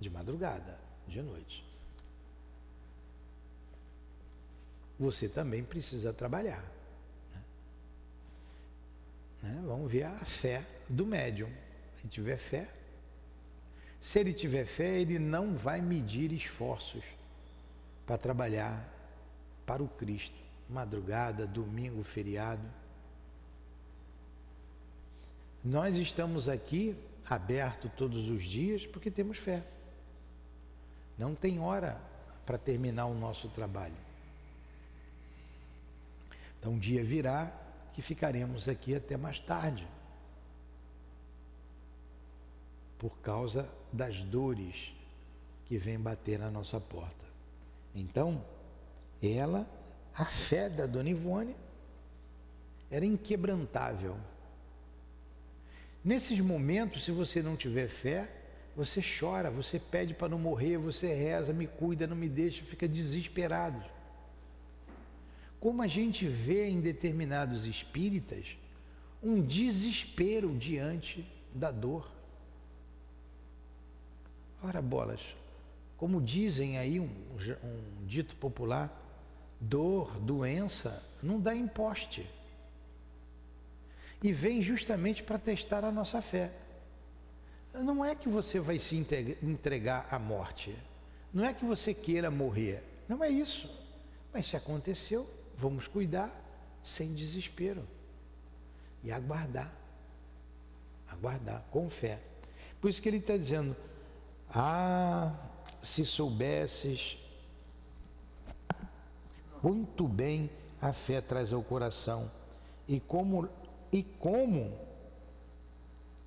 de 0.00 0.08
madrugada, 0.08 0.78
de 1.06 1.20
noite. 1.20 1.64
Você 4.98 5.28
também 5.28 5.62
precisa 5.62 6.12
trabalhar. 6.12 6.64
Né? 7.32 7.42
Né? 9.42 9.62
Vamos 9.64 9.90
ver 9.92 10.04
a 10.04 10.24
fé 10.24 10.66
do 10.88 11.06
médium 11.06 11.50
se 12.00 12.08
tiver 12.08 12.38
fé. 12.38 12.68
Se 14.00 14.18
ele 14.18 14.32
tiver 14.32 14.64
fé, 14.64 15.00
ele 15.00 15.18
não 15.18 15.54
vai 15.54 15.80
medir 15.82 16.32
esforços 16.32 17.04
para 18.06 18.16
trabalhar 18.16 18.88
para 19.66 19.82
o 19.82 19.88
Cristo. 19.88 20.36
Madrugada, 20.68 21.46
domingo, 21.46 22.02
feriado. 22.02 22.66
Nós 25.62 25.96
estamos 25.96 26.48
aqui 26.48 26.96
aberto 27.26 27.90
todos 27.96 28.28
os 28.28 28.42
dias 28.42 28.86
porque 28.86 29.10
temos 29.10 29.36
fé. 29.36 29.62
Não 31.20 31.34
tem 31.34 31.60
hora 31.60 32.00
para 32.44 32.58
terminar 32.58 33.06
o 33.06 33.14
nosso 33.14 33.48
trabalho. 33.50 33.94
Então, 36.58 36.72
um 36.72 36.78
dia 36.78 37.04
virá 37.04 37.52
que 37.92 38.02
ficaremos 38.02 38.68
aqui 38.68 38.94
até 38.94 39.16
mais 39.16 39.38
tarde. 39.38 39.86
por 43.00 43.18
causa 43.20 43.66
das 43.90 44.20
dores 44.20 44.92
que 45.64 45.78
vêm 45.78 45.98
bater 45.98 46.38
na 46.38 46.50
nossa 46.50 46.78
porta. 46.78 47.24
Então, 47.94 48.44
ela, 49.22 49.66
a 50.14 50.26
fé 50.26 50.68
da 50.68 50.84
dona 50.84 51.08
Ivone, 51.08 51.56
era 52.90 53.06
inquebrantável. 53.06 54.16
Nesses 56.04 56.40
momentos, 56.40 57.04
se 57.04 57.10
você 57.10 57.42
não 57.42 57.56
tiver 57.56 57.88
fé, 57.88 58.30
você 58.76 59.00
chora, 59.02 59.50
você 59.50 59.78
pede 59.78 60.14
para 60.14 60.28
não 60.28 60.38
morrer, 60.38 60.78
você 60.78 61.12
reza, 61.12 61.52
me 61.52 61.66
cuida, 61.66 62.06
não 62.06 62.16
me 62.16 62.28
deixa, 62.28 62.64
fica 62.64 62.88
desesperado. 62.88 63.82
Como 65.58 65.82
a 65.82 65.86
gente 65.86 66.26
vê 66.26 66.68
em 66.68 66.80
determinados 66.80 67.66
espíritas 67.66 68.56
um 69.22 69.42
desespero 69.42 70.56
diante 70.56 71.26
da 71.54 71.70
dor. 71.70 72.10
Ora 74.62 74.80
bolas, 74.80 75.36
como 75.96 76.20
dizem 76.20 76.78
aí 76.78 76.98
um, 76.98 77.10
um 77.62 78.06
dito 78.06 78.36
popular, 78.36 78.90
dor, 79.60 80.18
doença, 80.18 81.04
não 81.22 81.38
dá 81.38 81.54
imposte. 81.54 82.26
E 84.22 84.32
vem 84.32 84.60
justamente 84.62 85.22
para 85.22 85.38
testar 85.38 85.84
a 85.84 85.92
nossa 85.92 86.20
fé. 86.22 86.52
Não 87.72 88.04
é 88.04 88.14
que 88.14 88.28
você 88.28 88.58
vai 88.58 88.78
se 88.78 88.96
entregar 89.42 90.06
à 90.10 90.18
morte. 90.18 90.76
Não 91.32 91.44
é 91.44 91.54
que 91.54 91.64
você 91.64 91.94
queira 91.94 92.30
morrer. 92.30 92.82
Não 93.08 93.22
é 93.22 93.30
isso. 93.30 93.70
Mas 94.32 94.46
se 94.46 94.56
aconteceu, 94.56 95.28
vamos 95.56 95.86
cuidar 95.86 96.30
sem 96.82 97.14
desespero. 97.14 97.86
E 99.04 99.12
aguardar. 99.12 99.72
Aguardar 101.08 101.64
com 101.70 101.88
fé. 101.88 102.20
Por 102.80 102.90
isso 102.90 103.00
que 103.00 103.08
ele 103.08 103.18
está 103.18 103.36
dizendo: 103.36 103.76
ah, 104.52 105.34
se 105.82 106.04
soubesses 106.04 107.18
muito 109.62 110.08
bem 110.08 110.50
a 110.80 110.92
fé 110.92 111.20
traz 111.20 111.52
ao 111.52 111.62
coração 111.62 112.30
e 112.88 112.98
como 112.98 113.48
e 113.92 114.02
como 114.02 114.72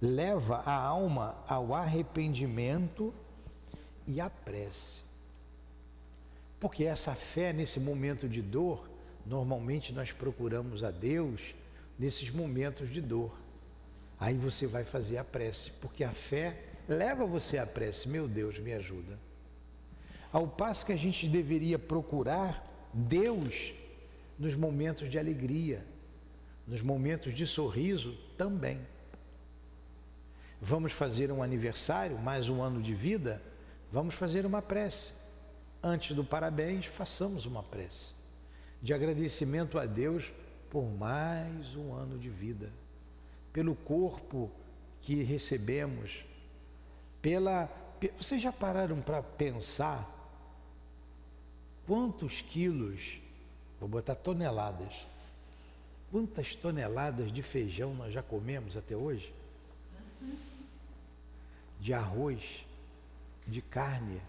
leva 0.03 0.57
a 0.65 0.75
alma 0.75 1.33
ao 1.47 1.73
arrependimento 1.73 3.13
e 4.05 4.19
à 4.19 4.29
prece. 4.29 5.01
Porque 6.59 6.83
essa 6.83 7.15
fé 7.15 7.53
nesse 7.53 7.79
momento 7.79 8.27
de 8.27 8.41
dor, 8.41 8.89
normalmente 9.25 9.93
nós 9.93 10.11
procuramos 10.11 10.83
a 10.83 10.91
Deus 10.91 11.55
nesses 11.97 12.29
momentos 12.29 12.91
de 12.91 12.99
dor. 12.99 13.33
Aí 14.19 14.37
você 14.37 14.67
vai 14.67 14.83
fazer 14.83 15.17
a 15.17 15.23
prece, 15.23 15.71
porque 15.79 16.03
a 16.03 16.11
fé 16.11 16.61
leva 16.85 17.25
você 17.25 17.57
à 17.57 17.65
prece, 17.65 18.09
meu 18.09 18.27
Deus, 18.27 18.59
me 18.59 18.73
ajuda. 18.73 19.17
Ao 20.33 20.45
passo 20.45 20.85
que 20.85 20.91
a 20.91 20.97
gente 20.97 21.29
deveria 21.29 21.79
procurar 21.79 22.61
Deus 22.93 23.73
nos 24.37 24.53
momentos 24.53 25.09
de 25.09 25.17
alegria, 25.17 25.85
nos 26.67 26.81
momentos 26.81 27.33
de 27.33 27.47
sorriso 27.47 28.17
também. 28.37 28.81
Vamos 30.65 30.93
fazer 30.93 31.29
um 31.29 31.43
aniversário, 31.43 32.17
mais 32.17 32.47
um 32.47 32.61
ano 32.61 32.81
de 32.81 32.93
vida, 32.93 33.41
vamos 33.91 34.15
fazer 34.15 34.45
uma 34.45 34.61
prece. 34.61 35.11
Antes 35.83 36.15
do 36.15 36.23
parabéns, 36.23 36.85
façamos 36.85 37.45
uma 37.45 37.61
prece 37.61 38.13
de 38.81 38.93
agradecimento 38.93 39.77
a 39.77 39.85
Deus 39.85 40.31
por 40.69 40.85
mais 40.85 41.75
um 41.75 41.93
ano 41.93 42.17
de 42.17 42.29
vida, 42.29 42.71
pelo 43.51 43.75
corpo 43.75 44.49
que 45.01 45.21
recebemos, 45.21 46.23
pela. 47.21 47.69
Vocês 48.17 48.41
já 48.41 48.53
pararam 48.53 49.01
para 49.01 49.21
pensar 49.21 50.09
quantos 51.85 52.39
quilos, 52.39 53.19
vou 53.81 53.89
botar 53.89 54.15
toneladas, 54.15 55.05
quantas 56.09 56.55
toneladas 56.55 57.33
de 57.33 57.41
feijão 57.41 57.93
nós 57.93 58.13
já 58.13 58.23
comemos 58.23 58.77
até 58.77 58.95
hoje? 58.95 59.33
De 61.83 61.93
arroz, 61.93 62.65
de 63.45 63.61
carne. 63.61 64.21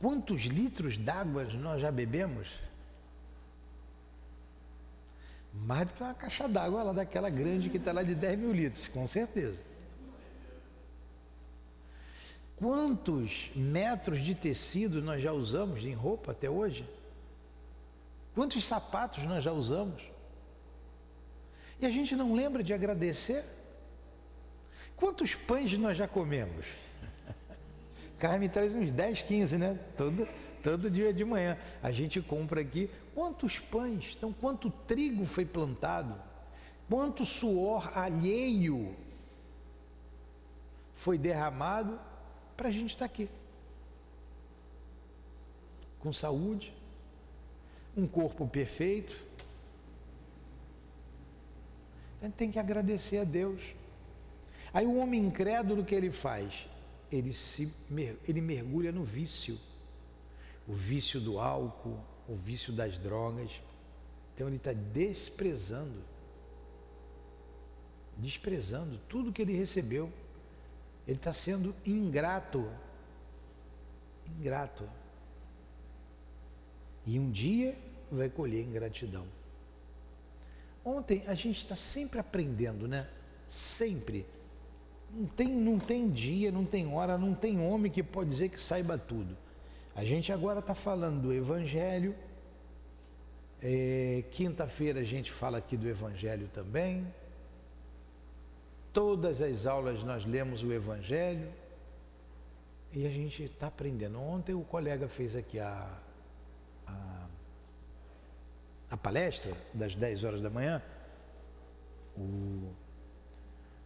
Quantos 0.00 0.44
litros 0.44 0.96
d'água 0.96 1.44
nós 1.44 1.82
já 1.82 1.92
bebemos? 1.92 2.58
Mais 5.52 5.88
do 5.88 5.92
que 5.92 6.02
uma 6.02 6.14
caixa 6.14 6.48
d'água 6.48 6.82
lá 6.82 6.92
daquela 6.94 7.28
grande 7.28 7.68
que 7.68 7.76
está 7.76 7.92
lá 7.92 8.02
de 8.02 8.14
10 8.14 8.38
mil 8.38 8.50
litros, 8.50 8.88
com 8.88 9.06
certeza. 9.06 9.62
Quantos 12.56 13.50
metros 13.54 14.22
de 14.22 14.34
tecido 14.34 15.02
nós 15.02 15.20
já 15.20 15.32
usamos 15.32 15.84
em 15.84 15.92
roupa 15.92 16.32
até 16.32 16.48
hoje? 16.48 16.88
Quantos 18.34 18.64
sapatos 18.64 19.26
nós 19.26 19.44
já 19.44 19.52
usamos? 19.52 20.02
E 21.78 21.84
a 21.84 21.90
gente 21.90 22.16
não 22.16 22.32
lembra 22.32 22.62
de 22.62 22.72
agradecer? 22.72 23.59
Quantos 25.00 25.34
pães 25.34 25.76
nós 25.78 25.96
já 25.96 26.06
comemos? 26.06 26.66
Carne 28.18 28.50
traz 28.50 28.74
uns 28.74 28.92
10, 28.92 29.22
15, 29.22 29.56
né? 29.56 29.80
Todo, 29.96 30.28
todo 30.62 30.90
dia 30.90 31.10
de 31.10 31.24
manhã. 31.24 31.56
A 31.82 31.90
gente 31.90 32.20
compra 32.20 32.60
aqui. 32.60 32.90
Quantos 33.14 33.58
pães? 33.58 34.14
Então, 34.14 34.30
quanto 34.30 34.68
trigo 34.70 35.24
foi 35.24 35.46
plantado? 35.46 36.14
Quanto 36.86 37.24
suor 37.24 37.96
alheio 37.96 38.94
foi 40.92 41.16
derramado 41.16 41.98
para 42.54 42.68
a 42.68 42.70
gente 42.70 42.90
estar 42.90 42.98
tá 42.98 43.04
aqui? 43.06 43.26
Com 45.98 46.12
saúde, 46.12 46.74
um 47.96 48.06
corpo 48.06 48.46
perfeito. 48.46 49.18
A 52.20 52.26
gente 52.26 52.34
tem 52.34 52.50
que 52.50 52.58
agradecer 52.58 53.16
a 53.16 53.24
Deus. 53.24 53.62
Aí 54.72 54.86
o 54.86 54.96
homem 54.96 55.24
incrédulo, 55.24 55.82
o 55.82 55.84
que 55.84 55.94
ele 55.94 56.10
faz? 56.10 56.68
Ele, 57.10 57.32
se, 57.32 57.72
ele 58.26 58.40
mergulha 58.40 58.92
no 58.92 59.02
vício. 59.02 59.58
O 60.66 60.72
vício 60.72 61.20
do 61.20 61.40
álcool, 61.40 61.98
o 62.28 62.34
vício 62.34 62.72
das 62.72 62.96
drogas. 62.98 63.62
Então 64.34 64.46
ele 64.46 64.56
está 64.56 64.72
desprezando. 64.72 66.02
Desprezando 68.16 68.98
tudo 69.08 69.32
que 69.32 69.42
ele 69.42 69.56
recebeu. 69.56 70.12
Ele 71.06 71.16
está 71.16 71.32
sendo 71.32 71.74
ingrato. 71.84 72.70
Ingrato. 74.38 74.88
E 77.04 77.18
um 77.18 77.30
dia 77.30 77.76
vai 78.10 78.28
colher 78.28 78.64
ingratidão. 78.64 79.26
Ontem 80.84 81.24
a 81.26 81.34
gente 81.34 81.58
está 81.58 81.74
sempre 81.74 82.20
aprendendo, 82.20 82.86
né? 82.86 83.08
Sempre. 83.48 84.24
Não 85.12 85.26
tem, 85.26 85.48
não 85.48 85.78
tem 85.78 86.08
dia, 86.08 86.52
não 86.52 86.64
tem 86.64 86.92
hora, 86.92 87.18
não 87.18 87.34
tem 87.34 87.60
homem 87.60 87.90
que 87.90 88.02
pode 88.02 88.30
dizer 88.30 88.48
que 88.48 88.60
saiba 88.60 88.96
tudo. 88.96 89.36
A 89.94 90.04
gente 90.04 90.32
agora 90.32 90.60
está 90.60 90.74
falando 90.74 91.20
do 91.20 91.32
Evangelho. 91.32 92.14
É, 93.60 94.24
Quinta-feira 94.30 95.00
a 95.00 95.04
gente 95.04 95.30
fala 95.30 95.58
aqui 95.58 95.76
do 95.76 95.88
Evangelho 95.88 96.48
também. 96.48 97.06
Todas 98.92 99.40
as 99.40 99.66
aulas 99.66 100.02
nós 100.02 100.24
lemos 100.24 100.62
o 100.62 100.72
Evangelho 100.72 101.48
e 102.92 103.06
a 103.06 103.10
gente 103.10 103.44
está 103.44 103.66
aprendendo. 103.66 104.20
Ontem 104.20 104.54
o 104.54 104.62
colega 104.62 105.08
fez 105.08 105.36
aqui 105.36 105.58
a, 105.58 105.88
a, 106.86 107.26
a, 108.90 108.96
palestra 108.96 109.56
das 109.72 109.94
10 109.94 110.24
horas 110.24 110.42
da 110.42 110.50
manhã. 110.50 110.82
O 112.16 112.72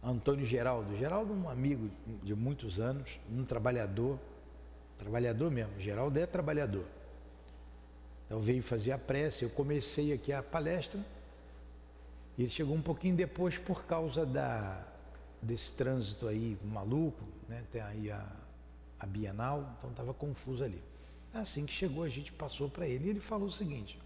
Antônio 0.05 0.45
Geraldo. 0.45 0.95
Geraldo 0.95 1.33
é 1.33 1.35
um 1.35 1.49
amigo 1.49 1.89
de 2.21 2.35
muitos 2.35 2.79
anos, 2.79 3.19
um 3.31 3.43
trabalhador, 3.43 4.19
trabalhador 4.97 5.49
mesmo. 5.49 5.79
Geraldo 5.79 6.19
é 6.19 6.25
trabalhador. 6.27 6.85
Então 8.25 8.39
veio 8.39 8.61
fazer 8.61 8.91
a 8.91 8.97
prece, 8.97 9.43
eu 9.43 9.49
comecei 9.49 10.13
aqui 10.13 10.31
a 10.31 10.43
palestra. 10.43 10.99
E 12.37 12.43
ele 12.43 12.51
chegou 12.51 12.75
um 12.75 12.81
pouquinho 12.81 13.15
depois 13.15 13.57
por 13.57 13.85
causa 13.85 14.25
da, 14.25 14.85
desse 15.41 15.73
trânsito 15.73 16.27
aí 16.27 16.57
maluco, 16.63 17.23
né? 17.49 17.63
Tem 17.71 17.81
aí 17.81 18.11
a, 18.11 18.25
a 18.99 19.05
Bienal, 19.05 19.75
então 19.77 19.89
estava 19.89 20.13
confuso 20.13 20.63
ali. 20.63 20.81
Assim 21.33 21.65
que 21.65 21.73
chegou, 21.73 22.03
a 22.03 22.09
gente 22.09 22.31
passou 22.31 22.69
para 22.69 22.87
ele 22.87 23.07
e 23.07 23.09
ele 23.09 23.19
falou 23.19 23.47
o 23.47 23.51
seguinte: 23.51 23.99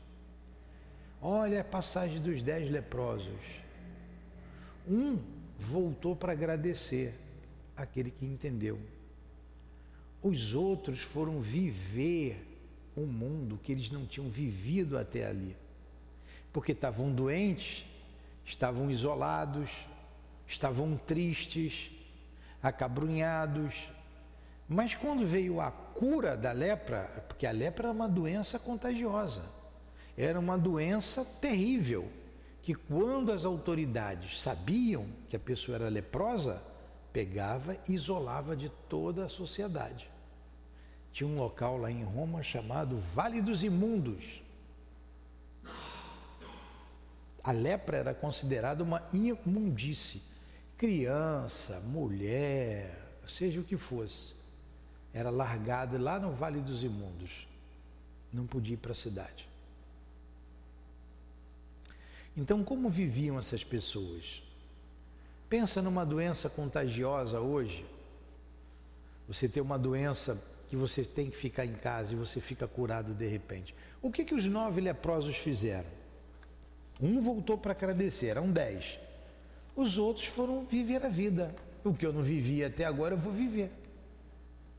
Olha 1.21 1.62
a 1.62 1.63
passagem 1.63 2.21
dos 2.21 2.41
dez 2.41 2.69
leprosos. 2.69 3.59
Um 4.88 5.19
voltou 5.59 6.15
para 6.15 6.31
agradecer 6.31 7.13
aquele 7.75 8.09
que 8.09 8.25
entendeu. 8.25 8.79
Os 10.23 10.53
outros 10.53 11.01
foram 11.01 11.39
viver 11.41 12.45
um 12.95 13.05
mundo 13.05 13.59
que 13.61 13.71
eles 13.71 13.91
não 13.91 14.05
tinham 14.05 14.29
vivido 14.29 14.97
até 14.97 15.25
ali. 15.25 15.55
Porque 16.53 16.71
estavam 16.71 17.11
doentes, 17.11 17.85
estavam 18.45 18.89
isolados, 18.89 19.69
estavam 20.47 20.97
tristes, 20.97 21.91
acabrunhados. 22.63 23.91
Mas 24.67 24.95
quando 24.95 25.25
veio 25.25 25.59
a 25.59 25.71
cura 25.71 26.37
da 26.37 26.53
lepra, 26.53 27.25
porque 27.27 27.45
a 27.45 27.51
lepra 27.51 27.87
era 27.87 27.93
uma 27.93 28.07
doença 28.07 28.57
contagiosa, 28.57 29.43
era 30.17 30.39
uma 30.39 30.57
doença 30.57 31.23
terrível, 31.23 32.09
que 32.69 32.75
quando 32.75 33.32
as 33.32 33.45
autoridades 33.45 34.39
sabiam 34.39 35.08
que 35.27 35.36
a 35.36 35.39
pessoa 35.39 35.75
era 35.77 35.89
leprosa, 35.89 36.62
pegava 37.12 37.75
e 37.88 37.93
isolava 37.93 38.55
de 38.55 38.69
toda 38.88 39.25
a 39.25 39.27
sociedade. 39.27 40.08
Tinha 41.12 41.27
um 41.27 41.36
local 41.36 41.77
lá 41.77 41.89
em 41.89 42.03
Roma 42.03 42.43
chamado 42.43 42.95
Vale 42.95 43.41
dos 43.41 43.63
Imundos. 43.63 44.43
A 47.43 47.51
lepra 47.51 47.97
era 47.97 48.13
considerada 48.13 48.84
uma 48.84 49.01
imundície 49.12 50.21
criança, 50.77 51.79
mulher, 51.79 53.19
seja 53.25 53.60
o 53.60 53.63
que 53.63 53.77
fosse, 53.77 54.36
era 55.12 55.32
largado 55.32 55.97
lá 55.97 56.19
no 56.19 56.34
Vale 56.34 56.62
dos 56.62 56.84
Imundos. 56.84 57.47
Não 58.32 58.45
podia 58.45 58.75
ir 58.75 58.77
para 58.77 58.91
a 58.91 58.95
cidade. 58.95 59.48
Então, 62.39 62.63
como 62.63 62.88
viviam 62.88 63.38
essas 63.38 63.65
pessoas? 63.65 64.41
Pensa 65.49 65.82
numa 65.82 66.06
doença 66.06 66.49
contagiosa 66.49 67.41
hoje. 67.41 67.86
Você 69.28 69.49
tem 69.49 69.62
uma 69.62 69.78
doença 69.78 70.41
que 70.69 70.75
você 70.78 71.04
tem 71.04 71.30
que 71.30 71.36
ficar 71.36 71.65
em 71.65 71.73
casa 71.73 72.13
e 72.13 72.15
você 72.15 72.39
fica 72.39 72.65
curado 72.65 73.13
de 73.13 73.28
repente. 73.28 73.75
O 74.02 74.10
que, 74.10 74.23
que 74.23 74.34
os 74.34 74.45
nove 74.45 74.80
leprosos 74.80 75.36
fizeram? 75.36 75.89
Um 77.02 77.19
voltou 77.19 77.58
para 77.58 77.73
agradecer, 77.73 78.28
eram 78.28 78.49
dez. 78.49 78.97
Os 79.75 79.97
outros 79.97 80.25
foram 80.28 80.63
viver 80.63 81.06
a 81.06 81.10
vida. 81.10 81.54
O 81.84 81.93
que 81.93 82.06
eu 82.06 82.13
não 82.13 82.21
vivi 82.21 82.63
até 82.63 82.86
agora, 82.86 83.15
eu 83.15 83.19
vou 83.19 83.34
viver. 83.34 83.69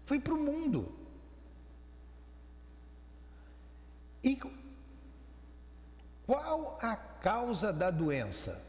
Foi 0.06 0.18
para 0.18 0.32
o 0.32 0.42
mundo. 0.42 0.90
E 4.24 4.34
qual 6.30 6.78
a 6.80 6.94
causa 6.94 7.72
da 7.72 7.90
doença? 7.90 8.64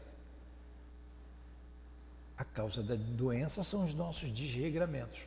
A 2.36 2.44
causa 2.44 2.82
da 2.82 2.96
doença 2.96 3.62
são 3.62 3.84
os 3.84 3.94
nossos 3.94 4.32
desregramentos. 4.32 5.20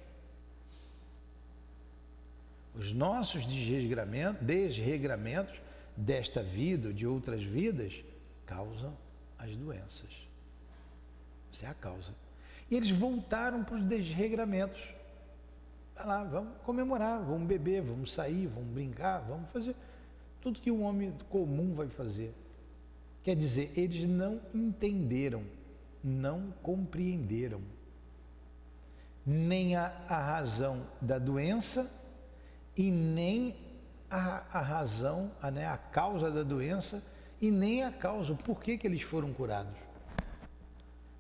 Os 2.73 2.91
nossos 2.91 3.45
desregramentos, 3.45 4.45
desregramentos 4.45 5.61
desta 5.95 6.43
vida 6.43 6.89
ou 6.89 6.93
de 6.93 7.07
outras 7.07 7.41
vidas 7.41 8.03
causam 8.45 8.97
as 9.39 9.55
doenças. 9.55 10.11
Essa 11.53 11.67
é 11.67 11.69
a 11.69 11.73
causa. 11.73 12.13
E 12.69 12.75
eles 12.75 12.91
voltaram 12.91 13.63
para 13.63 13.75
os 13.75 13.83
desregramentos. 13.85 14.83
Vai 15.95 16.05
lá, 16.05 16.23
vamos 16.25 16.57
comemorar, 16.65 17.23
vamos 17.23 17.47
beber, 17.47 17.81
vamos 17.81 18.11
sair, 18.11 18.47
vamos 18.47 18.71
brincar, 18.71 19.19
vamos 19.19 19.49
fazer 19.51 19.73
tudo 20.45 20.61
que 20.61 20.69
um 20.69 20.83
homem 20.83 21.11
comum 21.27 21.73
vai 21.73 21.87
fazer. 21.87 22.31
Quer 23.23 23.35
dizer, 23.35 23.71
eles 23.75 24.05
não 24.05 24.39
entenderam, 24.53 25.43
não 26.03 26.53
compreenderam 26.61 27.61
nem 29.25 29.75
a, 29.75 29.87
a 30.07 30.19
razão 30.19 30.85
da 31.01 31.17
doença 31.17 31.91
e 32.77 32.91
nem 32.91 33.55
a, 34.07 34.59
a 34.59 34.61
razão, 34.61 35.31
a, 35.41 35.49
né, 35.49 35.65
a 35.65 35.79
causa 35.79 36.29
da 36.29 36.43
doença 36.43 37.03
e 37.41 37.49
nem 37.49 37.83
a 37.83 37.91
causa, 37.91 38.33
o 38.33 38.37
porquê 38.37 38.77
que 38.77 38.85
eles 38.85 39.01
foram 39.01 39.33
curados 39.33 39.79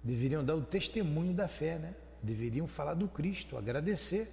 deveriam 0.03 0.45
dar 0.45 0.53
o 0.53 0.61
testemunho 0.61 1.33
da 1.33 1.47
fé, 1.47 1.79
né? 1.79 1.95
Deveriam 2.21 2.67
falar 2.67 2.93
do 2.93 3.07
Cristo, 3.07 3.57
agradecer 3.57 4.29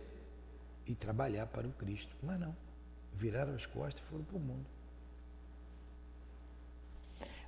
e 0.87 0.95
trabalhar 0.95 1.47
para 1.47 1.67
o 1.67 1.73
Cristo. 1.73 2.15
Mas 2.23 2.39
não, 2.39 2.55
viraram 3.15 3.55
as 3.55 3.65
costas 3.65 4.05
e 4.05 4.11
foram 4.11 4.23
para 4.23 4.37
o 4.37 4.41
mundo. 4.41 4.72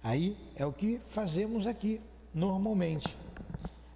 Aí 0.05 0.37
é 0.55 0.67
o 0.67 0.73
que 0.73 1.01
fazemos 1.07 1.67
aqui, 1.67 1.99
normalmente. 2.35 3.17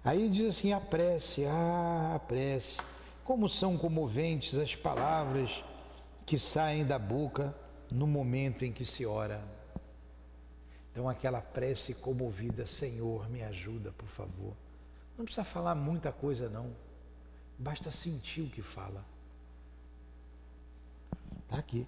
Aí 0.03 0.27
diz 0.27 0.57
assim: 0.57 0.73
a 0.73 0.81
prece, 0.81 1.45
ah, 1.45 2.13
a 2.15 2.19
prece. 2.19 2.81
Como 3.23 3.47
são 3.47 3.77
comoventes 3.77 4.55
as 4.55 4.75
palavras 4.75 5.63
que 6.25 6.39
saem 6.39 6.83
da 6.83 6.97
boca 6.97 7.55
no 7.91 8.07
momento 8.07 8.65
em 8.65 8.71
que 8.71 8.83
se 8.85 9.05
ora. 9.05 9.39
Então, 10.91 11.07
aquela 11.07 11.41
prece 11.41 11.93
comovida: 11.93 12.65
Senhor, 12.65 13.29
me 13.29 13.43
ajuda, 13.43 13.91
por 13.91 14.07
favor. 14.07 14.55
Não 15.15 15.25
precisa 15.25 15.43
falar 15.43 15.75
muita 15.75 16.11
coisa, 16.11 16.49
não. 16.49 16.75
Basta 17.55 17.91
sentir 17.91 18.41
o 18.41 18.49
que 18.49 18.63
fala. 18.63 19.05
Está 21.43 21.59
aqui. 21.59 21.85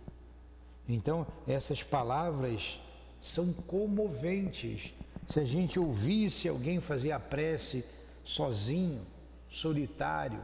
Então, 0.88 1.26
essas 1.48 1.82
palavras 1.82 2.80
são 3.22 3.54
comoventes. 3.54 4.94
Se 5.28 5.40
a 5.40 5.46
gente 5.46 5.80
ouvisse 5.80 6.48
alguém 6.48 6.80
fazer 6.80 7.12
a 7.12 7.20
prece 7.20 7.86
sozinho, 8.24 9.06
solitário, 9.50 10.44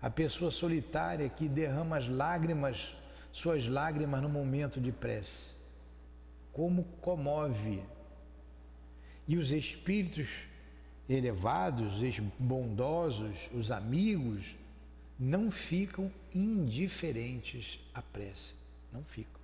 a 0.00 0.10
pessoa 0.10 0.50
solitária 0.50 1.28
que 1.28 1.48
derrama 1.48 1.96
as 1.96 2.08
lágrimas, 2.08 2.94
suas 3.32 3.66
lágrimas 3.66 4.22
no 4.22 4.28
momento 4.28 4.80
de 4.80 4.92
prece, 4.92 5.50
como 6.52 6.84
comove. 7.00 7.82
E 9.28 9.36
os 9.36 9.50
espíritos 9.50 10.44
elevados, 11.08 12.00
os 12.00 12.18
bondosos, 12.38 13.50
os 13.52 13.70
amigos, 13.70 14.56
não 15.18 15.50
ficam 15.50 16.10
indiferentes 16.34 17.80
à 17.94 18.02
prece. 18.02 18.54
Não 18.92 19.02
ficam. 19.02 19.40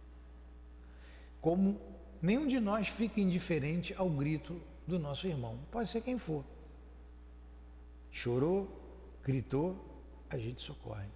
Como 1.40 1.80
nenhum 2.22 2.46
de 2.46 2.60
nós 2.60 2.88
fica 2.88 3.20
indiferente 3.20 3.92
ao 3.98 4.08
grito 4.08 4.58
do 4.86 4.98
nosso 4.98 5.26
irmão. 5.26 5.58
Pode 5.70 5.90
ser 5.90 6.00
quem 6.00 6.16
for. 6.16 6.44
Chorou, 8.10 8.68
gritou, 9.24 9.76
a 10.30 10.38
gente 10.38 10.60
socorre. 10.60 11.08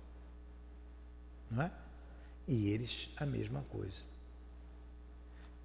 Não 1.50 1.62
é? 1.62 1.70
E 2.48 2.70
eles 2.70 3.08
a 3.16 3.24
mesma 3.24 3.64
coisa. 3.70 4.04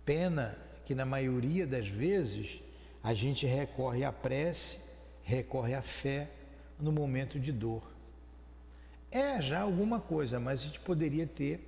Pena 0.06 0.58
que 0.86 0.94
na 0.94 1.06
maioria 1.06 1.66
das 1.66 1.88
vezes 1.88 2.62
a 3.04 3.14
gente 3.14 3.46
recorre 3.46 4.04
à 4.04 4.12
prece, 4.12 4.78
recorre 5.24 5.74
à 5.74 5.82
fé 5.82 6.30
no 6.80 6.92
momento 6.92 7.40
de 7.40 7.52
dor. 7.52 7.82
É 9.12 9.42
já 9.42 9.62
alguma 9.62 10.00
coisa, 10.00 10.40
mas 10.40 10.62
a 10.62 10.64
gente 10.66 10.80
poderia 10.80 11.28
ter 11.28 11.68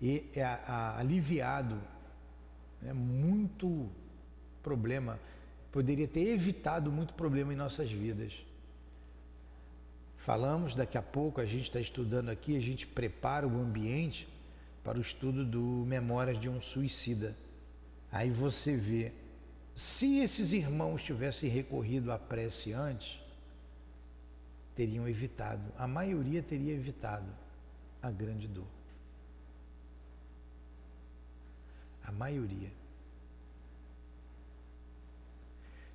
e, 0.00 0.24
é, 0.34 0.42
a, 0.42 0.98
aliviado 0.98 1.80
né, 2.80 2.92
muito 2.92 3.88
problema, 4.62 5.18
poderia 5.70 6.08
ter 6.08 6.28
evitado 6.28 6.90
muito 6.90 7.14
problema 7.14 7.52
em 7.52 7.56
nossas 7.56 7.90
vidas. 7.90 8.44
Falamos, 10.16 10.74
daqui 10.74 10.98
a 10.98 11.02
pouco 11.02 11.40
a 11.40 11.46
gente 11.46 11.64
está 11.64 11.80
estudando 11.80 12.30
aqui, 12.30 12.56
a 12.56 12.60
gente 12.60 12.86
prepara 12.86 13.46
o 13.46 13.60
ambiente 13.60 14.26
para 14.82 14.98
o 14.98 15.00
estudo 15.00 15.44
do 15.44 15.84
Memórias 15.86 16.38
de 16.38 16.48
um 16.48 16.60
Suicida. 16.60 17.36
Aí 18.10 18.30
você 18.30 18.76
vê, 18.76 19.12
se 19.74 20.18
esses 20.18 20.52
irmãos 20.52 21.02
tivessem 21.02 21.48
recorrido 21.50 22.10
à 22.10 22.18
prece 22.18 22.72
antes, 22.72 23.20
teriam 24.74 25.08
evitado, 25.08 25.62
a 25.78 25.86
maioria 25.86 26.42
teria 26.42 26.74
evitado 26.74 27.30
a 28.02 28.10
grande 28.10 28.46
dor. 28.46 28.66
A 32.04 32.05
maioria. 32.16 32.70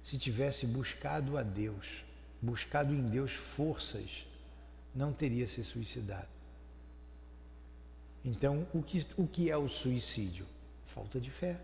Se 0.03 0.17
tivesse 0.17 0.65
buscado 0.65 1.37
a 1.37 1.43
Deus, 1.43 2.03
buscado 2.41 2.93
em 2.93 3.07
Deus 3.07 3.31
forças, 3.31 4.25
não 4.93 5.13
teria 5.13 5.47
se 5.47 5.63
suicidado. 5.63 6.27
Então, 8.23 8.67
o 8.73 8.81
que, 8.83 9.05
o 9.17 9.27
que 9.27 9.49
é 9.49 9.57
o 9.57 9.67
suicídio? 9.67 10.45
Falta 10.85 11.19
de 11.19 11.31
fé. 11.31 11.59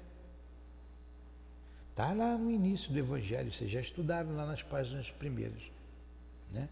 Está 1.92 2.14
lá 2.14 2.38
no 2.38 2.52
início 2.52 2.92
do 2.92 3.00
Evangelho, 3.00 3.52
vocês 3.52 3.70
já 3.70 3.82
estudaram 3.82 4.36
lá 4.36 4.46
nas 4.46 4.64
páginas 4.64 5.10
primeiras. 5.12 5.64
Né? 6.52 6.70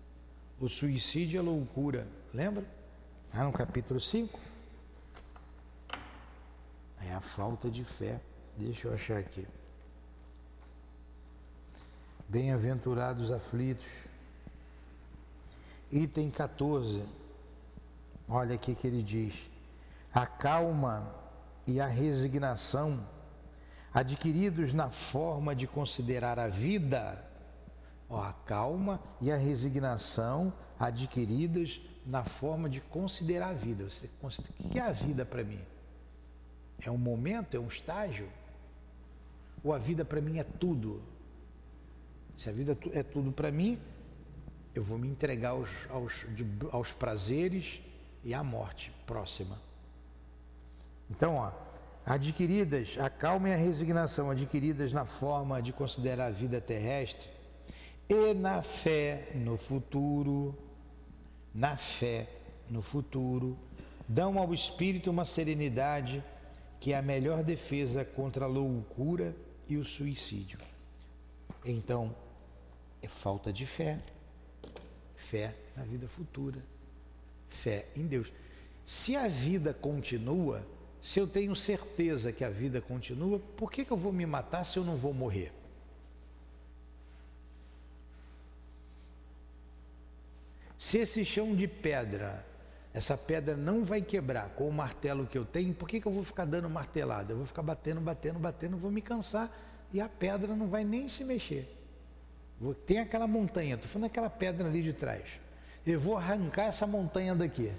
O 0.59 0.69
suicídio 0.69 1.39
é 1.39 1.41
loucura, 1.41 2.07
lembra? 2.33 2.63
Lá 3.33 3.43
no 3.43 3.51
capítulo 3.51 3.99
5. 3.99 4.39
É 7.09 7.13
a 7.13 7.21
falta 7.21 7.69
de 7.69 7.83
fé. 7.83 8.19
Deixa 8.57 8.87
eu 8.87 8.93
achar 8.93 9.17
aqui. 9.17 9.47
Bem-aventurados 12.27 13.31
aflitos. 13.31 14.05
Item 15.91 16.31
14. 16.31 17.03
Olha 18.27 18.55
aqui 18.55 18.73
que 18.73 18.87
ele 18.87 19.03
diz: 19.03 19.49
a 20.13 20.25
calma 20.25 21.13
e 21.67 21.79
a 21.79 21.87
resignação 21.87 23.05
adquiridos 23.93 24.73
na 24.73 24.89
forma 24.89 25.55
de 25.55 25.67
considerar 25.67 26.39
a 26.39 26.47
vida, 26.47 27.23
ó, 28.09 28.21
a 28.21 28.33
calma 28.33 28.99
e 29.21 29.31
a 29.31 29.37
resignação 29.37 30.51
adquiridas 30.79 31.79
na 32.05 32.23
forma 32.23 32.67
de 32.67 32.81
considerar 32.81 33.51
a 33.51 33.53
vida. 33.53 33.83
Você 33.83 34.09
o 34.19 34.29
que 34.69 34.79
é 34.79 34.81
a 34.81 34.91
vida 34.91 35.25
para 35.25 35.43
mim? 35.43 35.61
É 36.81 36.91
um 36.91 36.97
momento, 36.97 37.55
é 37.55 37.59
um 37.59 37.67
estágio? 37.67 38.27
Ou 39.63 39.73
a 39.73 39.77
vida 39.77 40.03
para 40.05 40.21
mim 40.21 40.39
é 40.39 40.43
tudo? 40.43 41.01
Se 42.35 42.49
a 42.49 42.51
vida 42.51 42.77
é 42.91 43.01
tudo 43.01 43.31
para 43.31 43.51
mim, 43.51 43.79
eu 44.73 44.83
vou 44.83 44.97
me 44.97 45.07
entregar 45.07 45.51
aos, 45.51 45.69
aos, 45.89 46.25
aos 46.71 46.91
prazeres 46.91 47.81
e 48.23 48.33
à 48.33 48.43
morte 48.43 48.91
próxima. 49.05 49.57
Então, 51.09 51.35
ó, 51.35 51.51
adquiridas, 52.05 52.97
a 52.99 53.09
calma 53.09 53.49
e 53.49 53.53
a 53.53 53.57
resignação 53.57 54.29
adquiridas 54.29 54.91
na 54.91 55.05
forma 55.05 55.61
de 55.61 55.71
considerar 55.71 56.27
a 56.27 56.31
vida 56.31 56.59
terrestre 56.59 57.29
e 58.09 58.33
na 58.33 58.61
fé 58.61 59.31
no 59.33 59.57
futuro, 59.57 60.55
na 61.53 61.77
fé 61.77 62.27
no 62.69 62.81
futuro, 62.81 63.57
dão 64.07 64.37
ao 64.37 64.53
espírito 64.53 65.09
uma 65.09 65.25
serenidade 65.25 66.23
que 66.79 66.93
é 66.93 66.97
a 66.97 67.01
melhor 67.01 67.43
defesa 67.43 68.03
contra 68.03 68.45
a 68.45 68.47
loucura 68.47 69.35
e 69.67 69.77
o 69.77 69.83
suicídio. 69.83 70.59
Então, 71.63 72.15
é 73.01 73.07
falta 73.07 73.51
de 73.51 73.65
fé. 73.65 73.97
Fé 75.15 75.55
na 75.75 75.83
vida 75.83 76.07
futura. 76.07 76.61
Fé 77.49 77.87
em 77.95 78.05
Deus. 78.05 78.31
Se 78.85 79.15
a 79.15 79.27
vida 79.27 79.73
continua, 79.73 80.65
se 81.01 81.19
eu 81.19 81.27
tenho 81.27 81.55
certeza 81.55 82.31
que 82.31 82.43
a 82.43 82.49
vida 82.49 82.81
continua, 82.81 83.39
por 83.57 83.71
que, 83.71 83.83
que 83.83 83.91
eu 83.91 83.97
vou 83.97 84.11
me 84.11 84.25
matar 84.25 84.63
se 84.63 84.77
eu 84.77 84.83
não 84.83 84.95
vou 84.95 85.13
morrer? 85.13 85.51
Se 90.77 90.97
esse 90.99 91.25
chão 91.25 91.55
de 91.55 91.67
pedra 91.67 92.45
essa 92.95 93.17
pedra 93.17 93.57
não 93.57 93.83
vai 93.83 94.01
quebrar 94.01 94.51
com 94.51 94.69
o 94.69 94.71
martelo 94.71 95.27
que 95.27 95.37
eu 95.37 95.43
tenho, 95.43 95.73
por 95.73 95.85
que, 95.85 95.99
que 95.99 96.07
eu 96.07 96.13
vou 96.13 96.23
ficar 96.23 96.45
dando 96.45 96.69
martelada? 96.69 97.33
Eu 97.33 97.37
vou 97.37 97.45
ficar 97.45 97.61
batendo, 97.61 97.99
batendo, 97.99 98.39
batendo, 98.39 98.77
vou 98.77 98.89
me 98.89 99.01
cansar 99.01 99.51
e 99.91 99.99
a 99.99 100.07
pedra 100.07 100.55
não 100.55 100.69
vai 100.69 100.85
nem 100.85 101.09
se 101.09 101.25
mexer. 101.25 101.69
Tem 102.87 102.99
aquela 102.99 103.27
montanha, 103.27 103.75
estou 103.75 103.89
falando 103.89 104.05
aquela 104.05 104.29
pedra 104.29 104.65
ali 104.69 104.81
de 104.81 104.93
trás. 104.93 105.25
Eu 105.85 105.99
vou 105.99 106.15
arrancar 106.15 106.67
essa 106.67 106.87
montanha 106.87 107.35
daqui. 107.35 107.69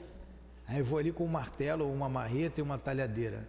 Aí 0.68 0.80
eu 0.80 0.84
vou 0.84 0.98
ali 0.98 1.10
com 1.10 1.24
um 1.24 1.28
martelo, 1.28 1.90
uma 1.90 2.10
marreta 2.10 2.60
e 2.60 2.62
uma 2.62 2.76
talhadeira. 2.76 3.48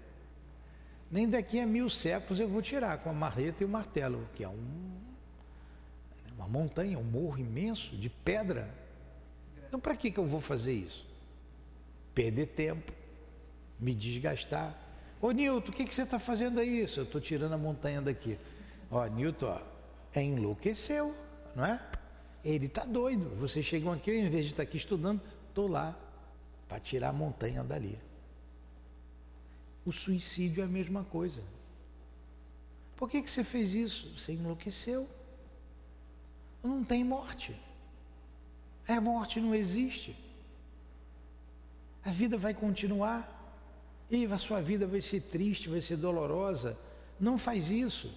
Nem 1.11 1.27
daqui 1.27 1.59
a 1.59 1.65
mil 1.65 1.89
séculos 1.89 2.39
eu 2.39 2.47
vou 2.47 2.61
tirar 2.61 2.99
com 2.99 3.09
a 3.09 3.13
marreta 3.13 3.61
e 3.61 3.65
o 3.65 3.69
martelo, 3.69 4.25
que 4.35 4.41
é 4.41 4.47
um, 4.47 4.91
uma 6.37 6.47
montanha, 6.47 6.97
um 6.97 7.03
morro 7.03 7.39
imenso 7.39 7.97
de 7.97 8.09
pedra. 8.09 8.73
Então 9.67 9.81
para 9.81 9.97
que, 9.97 10.09
que 10.09 10.17
eu 10.17 10.25
vou 10.25 10.39
fazer 10.39 10.71
isso? 10.71 11.16
Perder 12.17 12.47
tempo, 12.47 12.91
me 13.79 13.93
desgastar. 13.93 14.75
Ô 15.21 15.29
Nilton, 15.29 15.69
o 15.69 15.71
que, 15.71 15.85
que 15.85 15.93
você 15.93 16.01
está 16.01 16.17
fazendo 16.17 16.59
aí? 16.59 16.79
Eu 16.79 16.85
estou 16.85 17.21
tirando 17.21 17.53
a 17.53 17.57
montanha 17.59 18.01
daqui. 18.01 18.39
Ó, 18.89 19.05
Nilton, 19.05 19.45
ó, 19.45 19.61
é 20.15 20.23
enlouqueceu, 20.23 21.15
não 21.55 21.63
é? 21.63 21.79
Ele 22.43 22.65
está 22.65 22.85
doido. 22.85 23.29
Vocês 23.35 23.63
chegam 23.63 23.93
aqui, 23.93 24.09
eu, 24.09 24.15
em 24.15 24.29
vez 24.29 24.45
de 24.45 24.51
estar 24.51 24.63
tá 24.63 24.67
aqui 24.67 24.77
estudando, 24.77 25.21
estou 25.47 25.67
lá 25.67 25.95
para 26.67 26.79
tirar 26.79 27.09
a 27.09 27.13
montanha 27.13 27.63
dali. 27.63 27.99
O 29.85 29.91
suicídio 29.91 30.63
é 30.63 30.65
a 30.65 30.67
mesma 30.67 31.03
coisa. 31.03 31.43
Por 32.95 33.11
que, 33.11 33.21
que 33.21 33.29
você 33.29 33.43
fez 33.43 33.75
isso? 33.75 34.17
Você 34.17 34.33
enlouqueceu. 34.33 35.07
Não 36.63 36.83
tem 36.83 37.03
morte. 37.03 37.55
É 38.87 38.99
morte, 38.99 39.39
não 39.39 39.53
existe. 39.53 40.15
A 42.07 42.09
vida 42.09 42.37
vai 42.37 42.53
continuar. 42.53 43.33
E 44.09 44.25
a 44.25 44.37
sua 44.37 44.61
vida 44.61 44.87
vai 44.87 45.01
ser 45.01 45.19
triste, 45.19 45.67
vai 45.67 45.81
ser 45.81 45.97
dolorosa. 45.97 46.77
Não 47.19 47.37
faz 47.37 47.69
isso. 47.69 48.09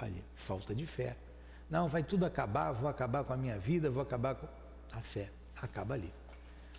Olha, 0.00 0.24
falta 0.34 0.74
de 0.74 0.86
fé. 0.86 1.14
Não, 1.68 1.88
vai 1.88 2.02
tudo 2.02 2.24
acabar, 2.24 2.72
vou 2.72 2.88
acabar 2.88 3.24
com 3.24 3.34
a 3.34 3.36
minha 3.36 3.58
vida, 3.58 3.90
vou 3.90 4.02
acabar 4.02 4.34
com. 4.34 4.48
A 4.96 5.02
fé 5.02 5.30
acaba 5.60 5.92
ali. 5.92 6.10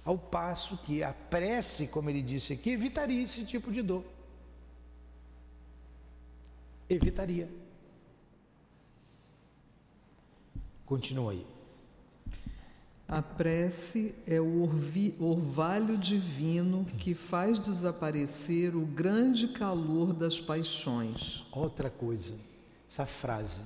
Ao 0.04 0.18
passo 0.18 0.76
que 0.78 1.04
a 1.04 1.14
prece, 1.14 1.86
como 1.86 2.10
ele 2.10 2.24
disse 2.24 2.54
aqui, 2.54 2.72
evitaria 2.72 3.22
esse 3.22 3.46
tipo 3.46 3.72
de 3.72 3.84
dor. 3.84 4.04
Evitaria. 6.90 7.48
Continua 10.84 11.34
aí. 11.34 11.59
A 13.12 13.24
prece 13.24 14.14
é 14.28 14.40
o 14.40 14.70
orvalho 15.20 15.98
divino 15.98 16.86
que 17.00 17.16
faz 17.16 17.58
desaparecer 17.58 18.76
o 18.76 18.86
grande 18.86 19.48
calor 19.48 20.14
das 20.14 20.40
paixões. 20.40 21.44
Outra 21.52 21.90
coisa, 21.90 22.36
essa 22.88 23.08
frase. 23.08 23.64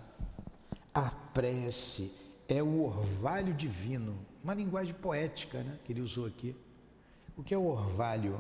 A 0.94 1.10
prece 1.12 2.14
é 2.48 2.64
o 2.64 2.84
orvalho 2.84 3.54
divino. 3.54 4.18
Uma 4.42 4.54
linguagem 4.54 4.94
poética 4.94 5.62
né, 5.62 5.78
que 5.84 5.92
ele 5.92 6.00
usou 6.00 6.26
aqui. 6.26 6.56
O 7.36 7.44
que 7.44 7.54
é 7.54 7.58
o 7.58 7.66
orvalho? 7.66 8.40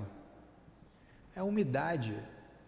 É 1.35 1.41
a 1.41 1.43
umidade 1.43 2.17